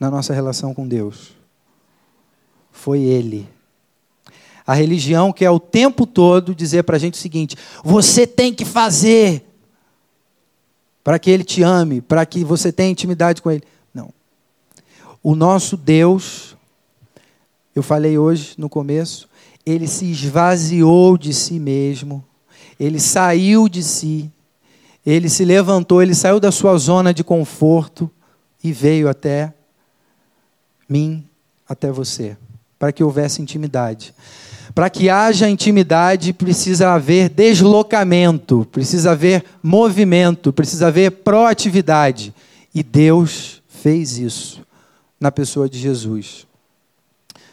na 0.00 0.10
nossa 0.10 0.32
relação 0.32 0.72
com 0.72 0.88
Deus? 0.88 1.32
Foi 2.72 3.02
Ele. 3.02 3.46
A 4.66 4.72
religião 4.72 5.30
quer 5.30 5.50
o 5.50 5.60
tempo 5.60 6.06
todo 6.06 6.54
dizer 6.54 6.84
para 6.84 6.96
a 6.96 6.98
gente 6.98 7.14
o 7.14 7.18
seguinte: 7.18 7.56
você 7.84 8.26
tem 8.26 8.54
que 8.54 8.64
fazer 8.64 9.44
para 11.02 11.18
que 11.18 11.30
ele 11.30 11.44
te 11.44 11.62
ame, 11.62 12.00
para 12.00 12.24
que 12.24 12.42
você 12.42 12.72
tenha 12.72 12.90
intimidade 12.90 13.42
com 13.42 13.50
ele. 13.50 13.62
O 15.26 15.34
nosso 15.34 15.74
Deus, 15.78 16.54
eu 17.74 17.82
falei 17.82 18.18
hoje 18.18 18.52
no 18.58 18.68
começo, 18.68 19.26
ele 19.64 19.88
se 19.88 20.04
esvaziou 20.04 21.16
de 21.16 21.32
si 21.32 21.58
mesmo, 21.58 22.22
ele 22.78 23.00
saiu 23.00 23.66
de 23.66 23.82
si, 23.82 24.30
ele 25.04 25.30
se 25.30 25.42
levantou, 25.42 26.02
ele 26.02 26.14
saiu 26.14 26.38
da 26.38 26.52
sua 26.52 26.76
zona 26.76 27.14
de 27.14 27.24
conforto 27.24 28.10
e 28.62 28.70
veio 28.70 29.08
até 29.08 29.54
mim, 30.86 31.24
até 31.66 31.90
você, 31.90 32.36
para 32.78 32.92
que 32.92 33.02
houvesse 33.02 33.40
intimidade. 33.40 34.14
Para 34.74 34.90
que 34.90 35.08
haja 35.08 35.48
intimidade, 35.48 36.34
precisa 36.34 36.92
haver 36.92 37.30
deslocamento, 37.30 38.68
precisa 38.70 39.12
haver 39.12 39.42
movimento, 39.62 40.52
precisa 40.52 40.88
haver 40.88 41.12
proatividade. 41.12 42.34
E 42.74 42.82
Deus 42.82 43.62
fez 43.66 44.18
isso 44.18 44.63
na 45.20 45.30
pessoa 45.30 45.68
de 45.68 45.78
Jesus. 45.78 46.46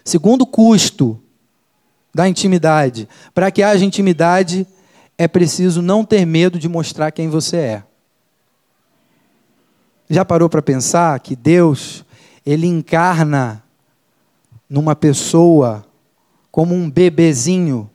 Segundo 0.04 0.46
custo 0.46 1.22
da 2.14 2.28
intimidade, 2.28 3.08
para 3.34 3.52
que 3.52 3.64
haja 3.64 3.86
intimidade, 3.86 4.68
é 5.18 5.28
preciso 5.28 5.82
não 5.82 6.04
ter 6.04 6.26
medo 6.26 6.58
de 6.60 6.68
mostrar 6.68 7.12
quem 7.12 7.30
você 7.30 7.58
é. 7.58 7.84
Já 10.10 10.26
parou 10.26 10.50
para 10.50 10.62
pensar 10.62 11.20
que 11.20 11.36
Deus, 11.36 12.04
ele 12.46 12.68
encarna 12.68 13.64
numa 14.70 14.96
pessoa 14.96 15.86
como 16.52 16.76
um 16.76 16.90
bebezinho 16.90 17.90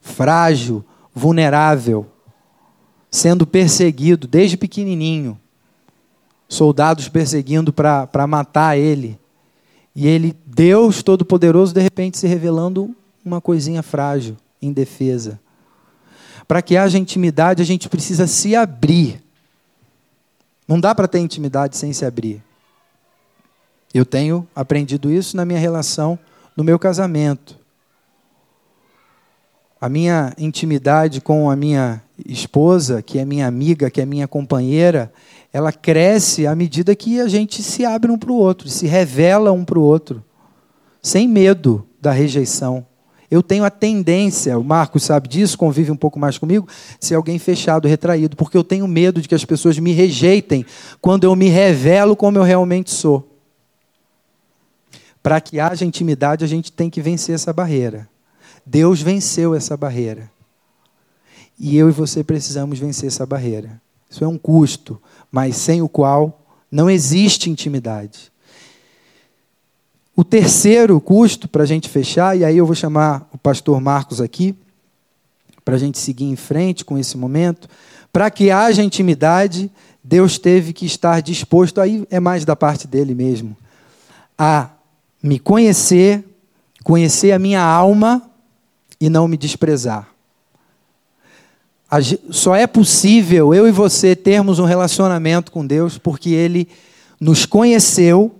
frágil, 0.00 0.84
vulnerável, 1.12 2.06
sendo 3.10 3.46
perseguido 3.46 4.28
desde 4.28 4.56
pequenininho, 4.56 5.40
soldados 6.48 7.08
perseguindo 7.08 7.72
para 7.72 8.26
matar 8.26 8.78
ele. 8.78 9.18
E 9.94 10.06
ele, 10.06 10.36
Deus 10.44 11.02
Todo-Poderoso, 11.02 11.72
de 11.72 11.80
repente 11.80 12.18
se 12.18 12.26
revelando 12.26 12.94
uma 13.24 13.40
coisinha 13.40 13.82
frágil, 13.82 14.36
indefesa. 14.60 15.40
Para 16.46 16.62
que 16.62 16.76
haja 16.76 16.98
intimidade, 16.98 17.62
a 17.62 17.66
gente 17.66 17.88
precisa 17.88 18.26
se 18.26 18.54
abrir. 18.54 19.22
Não 20.68 20.78
dá 20.78 20.94
para 20.94 21.08
ter 21.08 21.18
intimidade 21.18 21.76
sem 21.76 21.92
se 21.92 22.04
abrir. 22.04 22.42
Eu 23.92 24.04
tenho 24.04 24.46
aprendido 24.54 25.10
isso 25.10 25.36
na 25.36 25.44
minha 25.44 25.58
relação, 25.58 26.18
no 26.56 26.62
meu 26.62 26.78
casamento. 26.78 27.58
A 29.80 29.88
minha 29.88 30.32
intimidade 30.38 31.20
com 31.20 31.50
a 31.50 31.56
minha 31.56 32.02
esposa, 32.24 33.02
que 33.02 33.18
é 33.18 33.24
minha 33.24 33.46
amiga, 33.46 33.90
que 33.90 34.00
é 34.00 34.06
minha 34.06 34.28
companheira, 34.28 35.12
ela 35.56 35.72
cresce 35.72 36.46
à 36.46 36.54
medida 36.54 36.94
que 36.94 37.18
a 37.18 37.26
gente 37.28 37.62
se 37.62 37.82
abre 37.82 38.10
um 38.10 38.18
para 38.18 38.30
o 38.30 38.34
outro, 38.34 38.68
se 38.68 38.86
revela 38.86 39.52
um 39.52 39.64
para 39.64 39.78
o 39.78 39.82
outro, 39.82 40.22
sem 41.00 41.26
medo 41.26 41.88
da 41.98 42.12
rejeição. 42.12 42.86
Eu 43.30 43.42
tenho 43.42 43.64
a 43.64 43.70
tendência, 43.70 44.58
o 44.58 44.62
Marcos 44.62 45.04
sabe 45.04 45.26
disso, 45.28 45.56
convive 45.56 45.90
um 45.90 45.96
pouco 45.96 46.18
mais 46.18 46.36
comigo, 46.36 46.68
ser 47.00 47.14
alguém 47.14 47.38
fechado, 47.38 47.88
retraído, 47.88 48.36
porque 48.36 48.54
eu 48.54 48.62
tenho 48.62 48.86
medo 48.86 49.22
de 49.22 49.26
que 49.26 49.34
as 49.34 49.46
pessoas 49.46 49.78
me 49.78 49.92
rejeitem 49.92 50.62
quando 51.00 51.24
eu 51.24 51.34
me 51.34 51.48
revelo 51.48 52.14
como 52.14 52.36
eu 52.36 52.42
realmente 52.42 52.90
sou. 52.90 53.26
Para 55.22 55.40
que 55.40 55.58
haja 55.58 55.86
intimidade, 55.86 56.44
a 56.44 56.48
gente 56.48 56.70
tem 56.70 56.90
que 56.90 57.00
vencer 57.00 57.34
essa 57.34 57.50
barreira. 57.50 58.06
Deus 58.66 59.00
venceu 59.00 59.54
essa 59.54 59.74
barreira. 59.74 60.30
E 61.58 61.78
eu 61.78 61.88
e 61.88 61.92
você 61.92 62.22
precisamos 62.22 62.78
vencer 62.78 63.06
essa 63.06 63.24
barreira. 63.24 63.80
Isso 64.10 64.24
é 64.24 64.28
um 64.28 64.38
custo, 64.38 65.00
mas 65.30 65.56
sem 65.56 65.82
o 65.82 65.88
qual 65.88 66.42
não 66.70 66.88
existe 66.88 67.50
intimidade. 67.50 68.32
O 70.14 70.24
terceiro 70.24 70.98
custo, 71.00 71.46
para 71.46 71.62
a 71.62 71.66
gente 71.66 71.88
fechar, 71.88 72.36
e 72.36 72.44
aí 72.44 72.56
eu 72.56 72.64
vou 72.64 72.74
chamar 72.74 73.28
o 73.32 73.38
pastor 73.38 73.80
Marcos 73.80 74.20
aqui, 74.20 74.54
para 75.64 75.74
a 75.74 75.78
gente 75.78 75.98
seguir 75.98 76.24
em 76.24 76.36
frente 76.36 76.84
com 76.84 76.96
esse 76.96 77.18
momento. 77.18 77.68
Para 78.12 78.30
que 78.30 78.50
haja 78.50 78.82
intimidade, 78.82 79.70
Deus 80.02 80.38
teve 80.38 80.72
que 80.72 80.86
estar 80.86 81.20
disposto, 81.20 81.80
aí 81.80 82.06
é 82.08 82.18
mais 82.18 82.44
da 82.44 82.56
parte 82.56 82.86
dele 82.86 83.14
mesmo, 83.14 83.56
a 84.38 84.70
me 85.22 85.38
conhecer, 85.38 86.24
conhecer 86.84 87.32
a 87.32 87.38
minha 87.38 87.62
alma 87.62 88.22
e 89.00 89.10
não 89.10 89.26
me 89.26 89.36
desprezar. 89.36 90.08
Só 92.30 92.54
é 92.54 92.66
possível 92.66 93.54
eu 93.54 93.68
e 93.68 93.72
você 93.72 94.16
termos 94.16 94.58
um 94.58 94.64
relacionamento 94.64 95.52
com 95.52 95.66
Deus 95.66 95.98
porque 95.98 96.30
Ele 96.30 96.68
nos 97.20 97.46
conheceu 97.46 98.36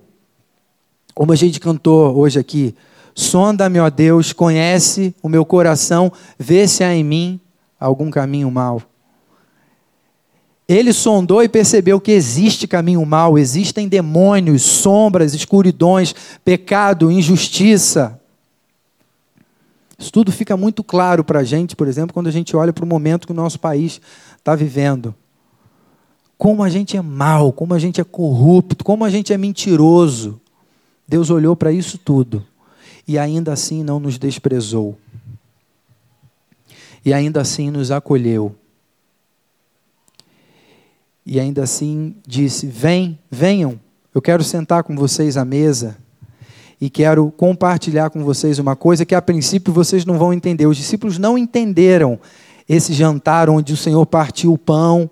como 1.17 1.33
a 1.33 1.37
gente 1.37 1.59
cantou 1.59 2.15
hoje 2.15 2.39
aqui, 2.39 2.75
sonda-me, 3.15 3.81
ó 3.81 3.89
Deus, 3.89 4.35
conhece 4.35 5.15
o 5.23 5.31
meu 5.31 5.47
coração, 5.47 6.13
vê 6.39 6.69
se 6.69 6.85
há 6.85 6.95
em 6.95 7.03
mim 7.03 7.41
algum 7.81 8.11
caminho 8.11 8.51
mau. 8.51 8.83
Ele 10.69 10.93
sondou 10.93 11.43
e 11.43 11.49
percebeu 11.49 11.99
que 11.99 12.13
existe 12.13 12.69
caminho 12.69 13.03
mau, 13.07 13.39
existem 13.39 13.89
demônios, 13.89 14.61
sombras, 14.61 15.33
escuridões, 15.33 16.15
pecado, 16.45 17.11
injustiça. 17.11 18.21
Isso 19.99 20.13
tudo 20.13 20.31
fica 20.31 20.57
muito 20.57 20.85
claro 20.85 21.25
para 21.25 21.41
a 21.41 21.45
gente, 21.45 21.75
por 21.75 21.89
exemplo, 21.89 22.13
quando 22.13 22.27
a 22.27 22.33
gente 22.33 22.55
olha 22.55 22.73
para 22.73 22.85
o 22.85 22.89
momento 22.89 23.27
que 23.27 23.33
o 23.33 23.37
nosso 23.37 23.59
país 23.59 24.01
está 24.37 24.55
vivendo. 24.55 25.15
Como 26.37 26.63
a 26.63 26.69
gente 26.69 26.97
é 26.97 27.03
mau, 27.03 27.53
como 27.53 27.73
a 27.73 27.79
gente 27.79 28.01
é 28.01 28.05
corrupto, 28.05 28.85
como 28.85 29.05
a 29.05 29.11
gente 29.11 29.33
é 29.33 29.39
mentiroso. 29.39 30.39
Deus 31.09 31.31
olhou 31.31 31.57
para 31.57 31.73
isso 31.73 31.97
tudo 31.97 32.45
e 33.09 33.19
ainda 33.19 33.53
assim 33.53 33.83
não 33.83 33.99
nos 33.99 34.19
desprezou. 34.19 34.99
E 37.05 37.15
ainda 37.15 37.41
assim 37.41 37.71
nos 37.71 37.91
acolheu. 37.91 38.55
E 41.25 41.41
ainda 41.41 41.63
assim 41.63 42.17
disse: 42.27 42.67
Vem, 42.67 43.19
venham, 43.31 43.81
eu 44.15 44.21
quero 44.21 44.45
sentar 44.45 44.83
com 44.83 44.95
vocês 44.95 45.37
à 45.37 45.45
mesa 45.45 45.97
e 46.81 46.91
quero 46.91 47.31
compartilhar 47.31 48.11
com 48.11 48.23
vocês 48.23 48.59
uma 48.59 48.77
coisa 48.77 49.05
que 49.05 49.15
a 49.15 49.23
princípio 49.23 49.73
vocês 49.73 50.05
não 50.05 50.19
vão 50.19 50.33
entender. 50.33 50.67
Os 50.67 50.77
discípulos 50.77 51.19
não 51.19 51.39
entenderam 51.39 52.19
esse 52.69 52.93
jantar 52.93 53.49
onde 53.49 53.73
o 53.73 53.77
Senhor 53.77 54.05
partiu 54.07 54.53
o 54.53 54.59
pão 54.59 55.09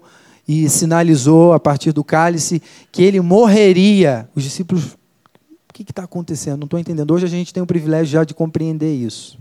e 0.46 0.68
sinalizou 0.68 1.52
a 1.52 1.60
partir 1.60 1.92
do 1.92 2.04
cálice 2.04 2.62
que 2.92 3.02
ele 3.02 3.20
morreria. 3.20 4.28
Os 4.34 4.42
discípulos 4.42 4.96
o 5.68 5.72
que 5.74 5.82
está 5.82 6.04
acontecendo? 6.04 6.58
Não 6.58 6.66
estou 6.66 6.78
entendendo. 6.78 7.10
Hoje 7.10 7.26
a 7.26 7.28
gente 7.28 7.52
tem 7.52 7.60
o 7.60 7.66
privilégio 7.66 8.12
já 8.12 8.22
de 8.22 8.32
compreender 8.32 8.94
isso. 8.94 9.36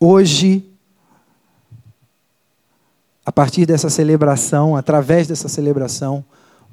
Hoje, 0.00 0.64
a 3.26 3.30
partir 3.30 3.66
dessa 3.66 3.90
celebração, 3.90 4.74
através 4.74 5.26
dessa 5.26 5.48
celebração, 5.48 6.24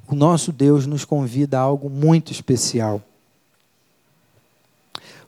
o 0.08 0.14
nosso 0.14 0.52
Deus 0.52 0.86
nos 0.86 1.04
convida 1.04 1.58
a 1.58 1.62
algo 1.62 1.88
muito 1.88 2.32
especial. 2.32 3.02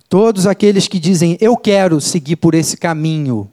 Todos 0.08 0.46
aqueles 0.46 0.86
que 0.86 0.98
dizem, 0.98 1.36
eu 1.40 1.56
quero 1.56 2.00
seguir 2.00 2.36
por 2.36 2.54
esse 2.54 2.76
caminho, 2.76 3.50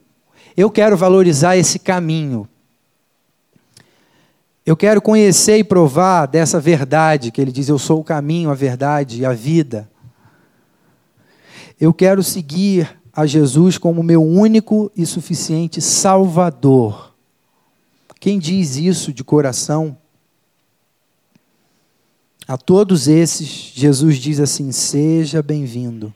eu 0.56 0.70
quero 0.70 0.96
valorizar 0.96 1.56
esse 1.56 1.78
caminho, 1.78 2.48
eu 4.64 4.76
quero 4.76 5.02
conhecer 5.02 5.58
e 5.58 5.64
provar 5.64 6.26
dessa 6.26 6.60
verdade 6.60 7.32
que 7.32 7.40
ele 7.40 7.50
diz: 7.50 7.68
Eu 7.68 7.78
sou 7.78 8.00
o 8.00 8.04
caminho, 8.04 8.48
a 8.48 8.54
verdade 8.54 9.20
e 9.20 9.26
a 9.26 9.32
vida. 9.32 9.90
Eu 11.80 11.92
quero 11.92 12.22
seguir 12.22 12.96
a 13.12 13.26
Jesus 13.26 13.76
como 13.76 14.04
meu 14.04 14.22
único 14.22 14.90
e 14.96 15.04
suficiente 15.04 15.80
Salvador. 15.80 17.12
Quem 18.20 18.38
diz 18.38 18.76
isso 18.76 19.12
de 19.12 19.24
coração? 19.24 19.98
A 22.46 22.56
todos 22.56 23.08
esses, 23.08 23.72
Jesus 23.74 24.16
diz 24.16 24.40
assim: 24.40 24.72
Seja 24.72 25.42
bem-vindo. 25.42 26.12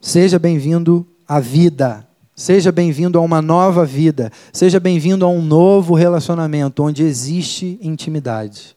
Seja 0.00 0.38
bem-vindo 0.38 1.06
à 1.26 1.40
vida. 1.40 2.06
Seja 2.36 2.70
bem-vindo 2.70 3.18
a 3.18 3.22
uma 3.22 3.40
nova 3.40 3.86
vida. 3.86 4.30
Seja 4.52 4.78
bem-vindo 4.78 5.24
a 5.24 5.28
um 5.28 5.40
novo 5.40 5.94
relacionamento 5.94 6.82
onde 6.82 7.02
existe 7.02 7.78
intimidade. 7.80 8.76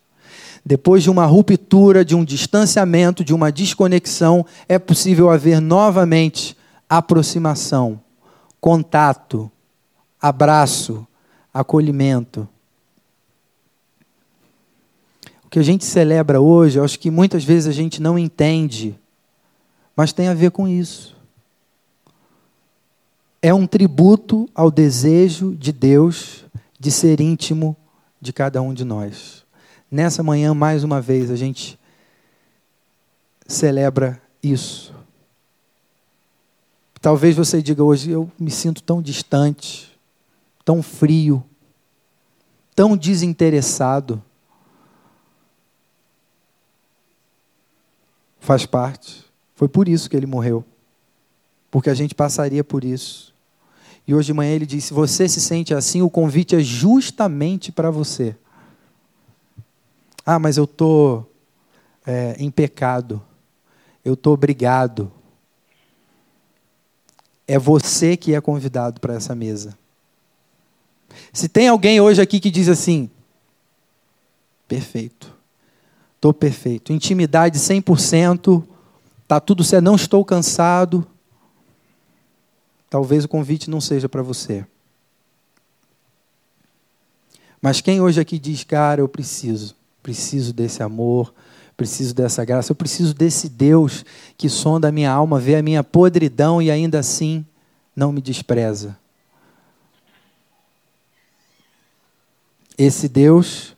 Depois 0.65 1.01
de 1.01 1.09
uma 1.09 1.25
ruptura, 1.25 2.05
de 2.05 2.15
um 2.15 2.23
distanciamento, 2.23 3.23
de 3.23 3.33
uma 3.33 3.51
desconexão, 3.51 4.45
é 4.67 4.77
possível 4.77 5.29
haver 5.29 5.59
novamente 5.59 6.55
aproximação, 6.89 7.99
contato, 8.59 9.49
abraço, 10.21 11.07
acolhimento. 11.53 12.47
O 15.47 15.49
que 15.49 15.57
a 15.57 15.63
gente 15.63 15.83
celebra 15.83 16.39
hoje, 16.39 16.79
acho 16.79 16.99
que 16.99 17.09
muitas 17.09 17.43
vezes 17.43 17.67
a 17.67 17.71
gente 17.71 17.99
não 18.01 18.19
entende, 18.19 18.95
mas 19.95 20.13
tem 20.13 20.27
a 20.27 20.35
ver 20.35 20.51
com 20.51 20.67
isso 20.67 21.17
é 23.41 23.53
um 23.53 23.67
tributo 23.67 24.49
ao 24.53 24.71
desejo 24.71 25.55
de 25.55 25.71
Deus 25.71 26.43
de 26.79 26.91
ser 26.91 27.21
íntimo 27.21 27.75
de 28.19 28.33
cada 28.33 28.61
um 28.61 28.73
de 28.73 28.83
nós. 28.83 29.45
Nessa 29.89 30.21
manhã, 30.21 30.53
mais 30.53 30.83
uma 30.83 30.99
vez, 30.99 31.31
a 31.31 31.35
gente 31.35 31.79
celebra 33.47 34.21
isso. 34.41 34.93
Talvez 36.99 37.35
você 37.35 37.61
diga 37.61 37.83
hoje: 37.83 38.11
eu 38.11 38.29
me 38.37 38.51
sinto 38.51 38.83
tão 38.83 39.01
distante, 39.01 39.97
tão 40.65 40.81
frio, 40.81 41.43
tão 42.75 42.97
desinteressado. 42.97 44.21
Faz 48.47 48.65
parte. 48.65 49.25
Foi 49.53 49.67
por 49.67 49.89
isso 49.89 50.09
que 50.09 50.15
ele 50.15 50.25
morreu 50.25 50.65
porque 51.69 51.89
a 51.89 51.93
gente 51.93 52.15
passaria 52.15 52.63
por 52.63 52.83
isso. 52.83 53.35
E 54.07 54.15
hoje 54.15 54.27
de 54.27 54.33
manhã 54.33 54.51
ele 54.51 54.65
disse: 54.65 54.87
se 54.87 54.93
você 54.93 55.27
se 55.27 55.39
sente 55.39 55.73
assim, 55.73 56.01
o 56.01 56.09
convite 56.09 56.55
é 56.55 56.59
justamente 56.59 57.71
para 57.71 57.91
você. 57.91 58.35
Ah, 60.25 60.39
mas 60.39 60.57
eu 60.57 60.63
estou 60.63 61.31
é, 62.03 62.35
em 62.39 62.49
pecado, 62.49 63.21
eu 64.03 64.15
estou 64.15 64.33
obrigado. 64.33 65.11
É 67.47 67.59
você 67.59 68.17
que 68.17 68.33
é 68.33 68.41
convidado 68.41 68.99
para 68.99 69.13
essa 69.13 69.35
mesa. 69.35 69.77
Se 71.31 71.47
tem 71.47 71.67
alguém 71.67 72.01
hoje 72.01 72.21
aqui 72.21 72.39
que 72.39 72.49
diz 72.49 72.67
assim: 72.69 73.07
perfeito, 74.67 75.36
estou 76.17 76.33
perfeito, 76.33 76.91
intimidade 76.91 77.57
100%, 77.57 78.63
está 79.23 79.39
tudo 79.39 79.63
certo, 79.63 79.85
não 79.85 79.95
estou 79.95 80.25
cansado 80.25 81.07
talvez 82.89 83.25
o 83.25 83.29
convite 83.29 83.69
não 83.69 83.81
seja 83.81 84.07
para 84.07 84.21
você. 84.21 84.65
Mas 87.61 87.81
quem 87.81 87.99
hoje 87.99 88.19
aqui 88.19 88.37
diz, 88.37 88.63
cara, 88.63 89.01
eu 89.01 89.07
preciso, 89.07 89.75
preciso 90.01 90.53
desse 90.53 90.83
amor, 90.83 91.33
preciso 91.75 92.13
dessa 92.13 92.45
graça, 92.45 92.71
eu 92.71 92.75
preciso 92.75 93.13
desse 93.13 93.49
Deus 93.49 94.05
que 94.37 94.47
sonda 94.47 94.87
a 94.87 94.91
minha 94.91 95.11
alma, 95.11 95.39
vê 95.39 95.55
a 95.55 95.63
minha 95.63 95.83
podridão 95.83 96.61
e 96.61 96.71
ainda 96.71 96.99
assim 96.99 97.45
não 97.95 98.11
me 98.11 98.21
despreza. 98.21 98.97
Esse 102.77 103.09
Deus 103.09 103.75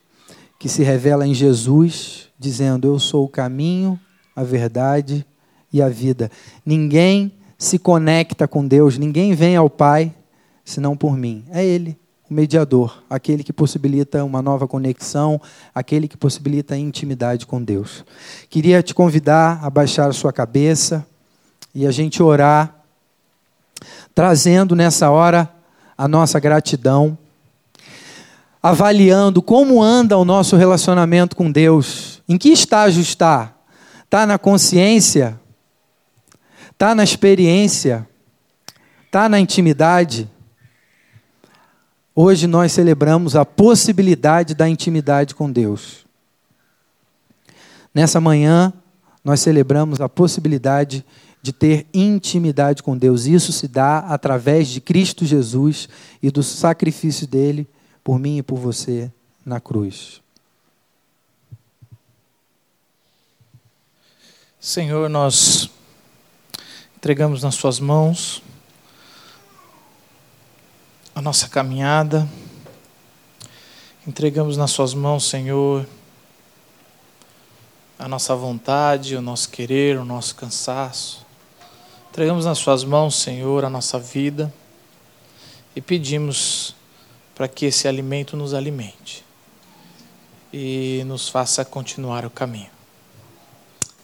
que 0.60 0.68
se 0.68 0.84
revela 0.84 1.26
em 1.26 1.34
Jesus, 1.34 2.28
dizendo: 2.38 2.88
Eu 2.88 3.00
sou 3.00 3.24
o 3.24 3.30
caminho, 3.30 3.98
a 4.36 4.44
verdade 4.44 5.26
e 5.72 5.82
a 5.82 5.88
vida. 5.88 6.30
Ninguém 6.66 7.32
se 7.58 7.80
conecta 7.80 8.48
com 8.48 8.68
Deus, 8.68 8.98
ninguém 8.98 9.34
vem 9.34 9.56
ao 9.56 9.70
Pai 9.70 10.14
senão 10.66 10.96
por 10.96 11.18
mim. 11.18 11.46
É 11.50 11.64
Ele, 11.66 11.98
o 12.30 12.34
mediador, 12.34 13.02
aquele 13.10 13.44
que 13.44 13.52
possibilita 13.54 14.24
uma 14.24 14.42
nova 14.42 14.68
conexão, 14.68 15.42
aquele 15.74 16.08
que 16.08 16.18
possibilita 16.18 16.76
a 16.76 16.78
intimidade 16.78 17.48
com 17.48 17.64
Deus. 17.64 18.06
Queria 18.50 18.84
te 18.84 18.94
convidar 18.94 19.60
a 19.64 19.70
baixar 19.70 20.10
a 20.10 20.14
sua 20.14 20.32
cabeça 20.32 21.06
e 21.74 21.88
a 21.88 21.92
gente 21.92 22.22
orar, 22.22 22.84
trazendo 24.14 24.76
nessa 24.76 25.10
hora 25.10 25.50
a 25.98 26.08
nossa 26.08 26.40
gratidão, 26.40 27.18
avaliando 28.62 29.42
como 29.42 29.82
anda 29.82 30.18
o 30.18 30.26
nosso 30.26 30.56
relacionamento 30.56 31.36
com 31.36 31.52
Deus, 31.52 32.22
em 32.28 32.38
que 32.38 32.50
estágio 32.50 33.02
está? 33.02 33.54
Está 34.04 34.26
na 34.26 34.38
consciência 34.38 35.40
está 36.80 36.96
na 36.96 37.04
experiência, 37.04 38.08
está 39.06 39.28
na 39.28 39.38
intimidade. 39.38 40.30
Hoje 42.16 42.48
nós 42.48 42.72
celebramos 42.72 43.36
a 43.36 43.44
possibilidade 43.44 44.56
da 44.56 44.70
intimidade 44.70 45.36
com 45.36 45.52
Deus. 45.52 46.06
Nessa 47.94 48.22
manhã, 48.22 48.72
nós 49.26 49.42
celebramos 49.42 50.00
a 50.00 50.08
possibilidade 50.08 51.04
de 51.42 51.52
ter 51.52 51.86
intimidade 51.94 52.82
com 52.82 52.98
Deus. 52.98 53.26
Isso 53.26 53.52
se 53.52 53.68
dá 53.68 54.00
através 54.00 54.70
de 54.70 54.80
Cristo 54.80 55.26
Jesus 55.26 55.90
e 56.24 56.32
do 56.32 56.42
sacrifício 56.42 57.28
dele 57.28 57.68
por 58.04 58.20
mim 58.20 58.38
e 58.38 58.44
por 58.44 58.58
você 58.58 59.12
na 59.46 59.60
cruz. 59.60 60.22
Senhor, 64.60 65.10
nós 65.10 65.70
entregamos 66.98 67.42
nas 67.42 67.56
Suas 67.56 67.80
mãos 67.80 68.44
a 71.16 71.22
nossa 71.22 71.48
caminhada, 71.48 72.28
entregamos 74.06 74.58
nas 74.58 74.72
Suas 74.72 74.94
mãos, 74.94 75.30
Senhor, 75.30 75.88
a 77.98 78.08
nossa 78.08 78.36
vontade, 78.36 79.16
o 79.16 79.22
nosso 79.22 79.50
querer, 79.50 79.98
o 79.98 80.06
nosso 80.06 80.36
cansaço. 80.36 81.26
Entregamos 82.10 82.46
nas 82.46 82.58
Suas 82.58 82.84
mãos, 82.84 83.16
Senhor, 83.16 83.64
a 83.64 83.70
nossa 83.70 84.00
vida 84.00 84.54
e 85.76 85.82
pedimos 85.82 86.76
para 87.40 87.48
que 87.48 87.68
esse 87.68 87.88
alimento 87.88 88.36
nos 88.36 88.54
alimente 88.54 89.24
e 90.52 91.02
nos 91.06 91.30
faça 91.30 91.64
continuar 91.64 92.26
o 92.26 92.30
caminho. 92.30 92.70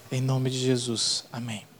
Em 0.09 0.21
nome 0.21 0.49
de 0.49 0.57
Jesus. 0.57 1.25
Amém. 1.33 1.74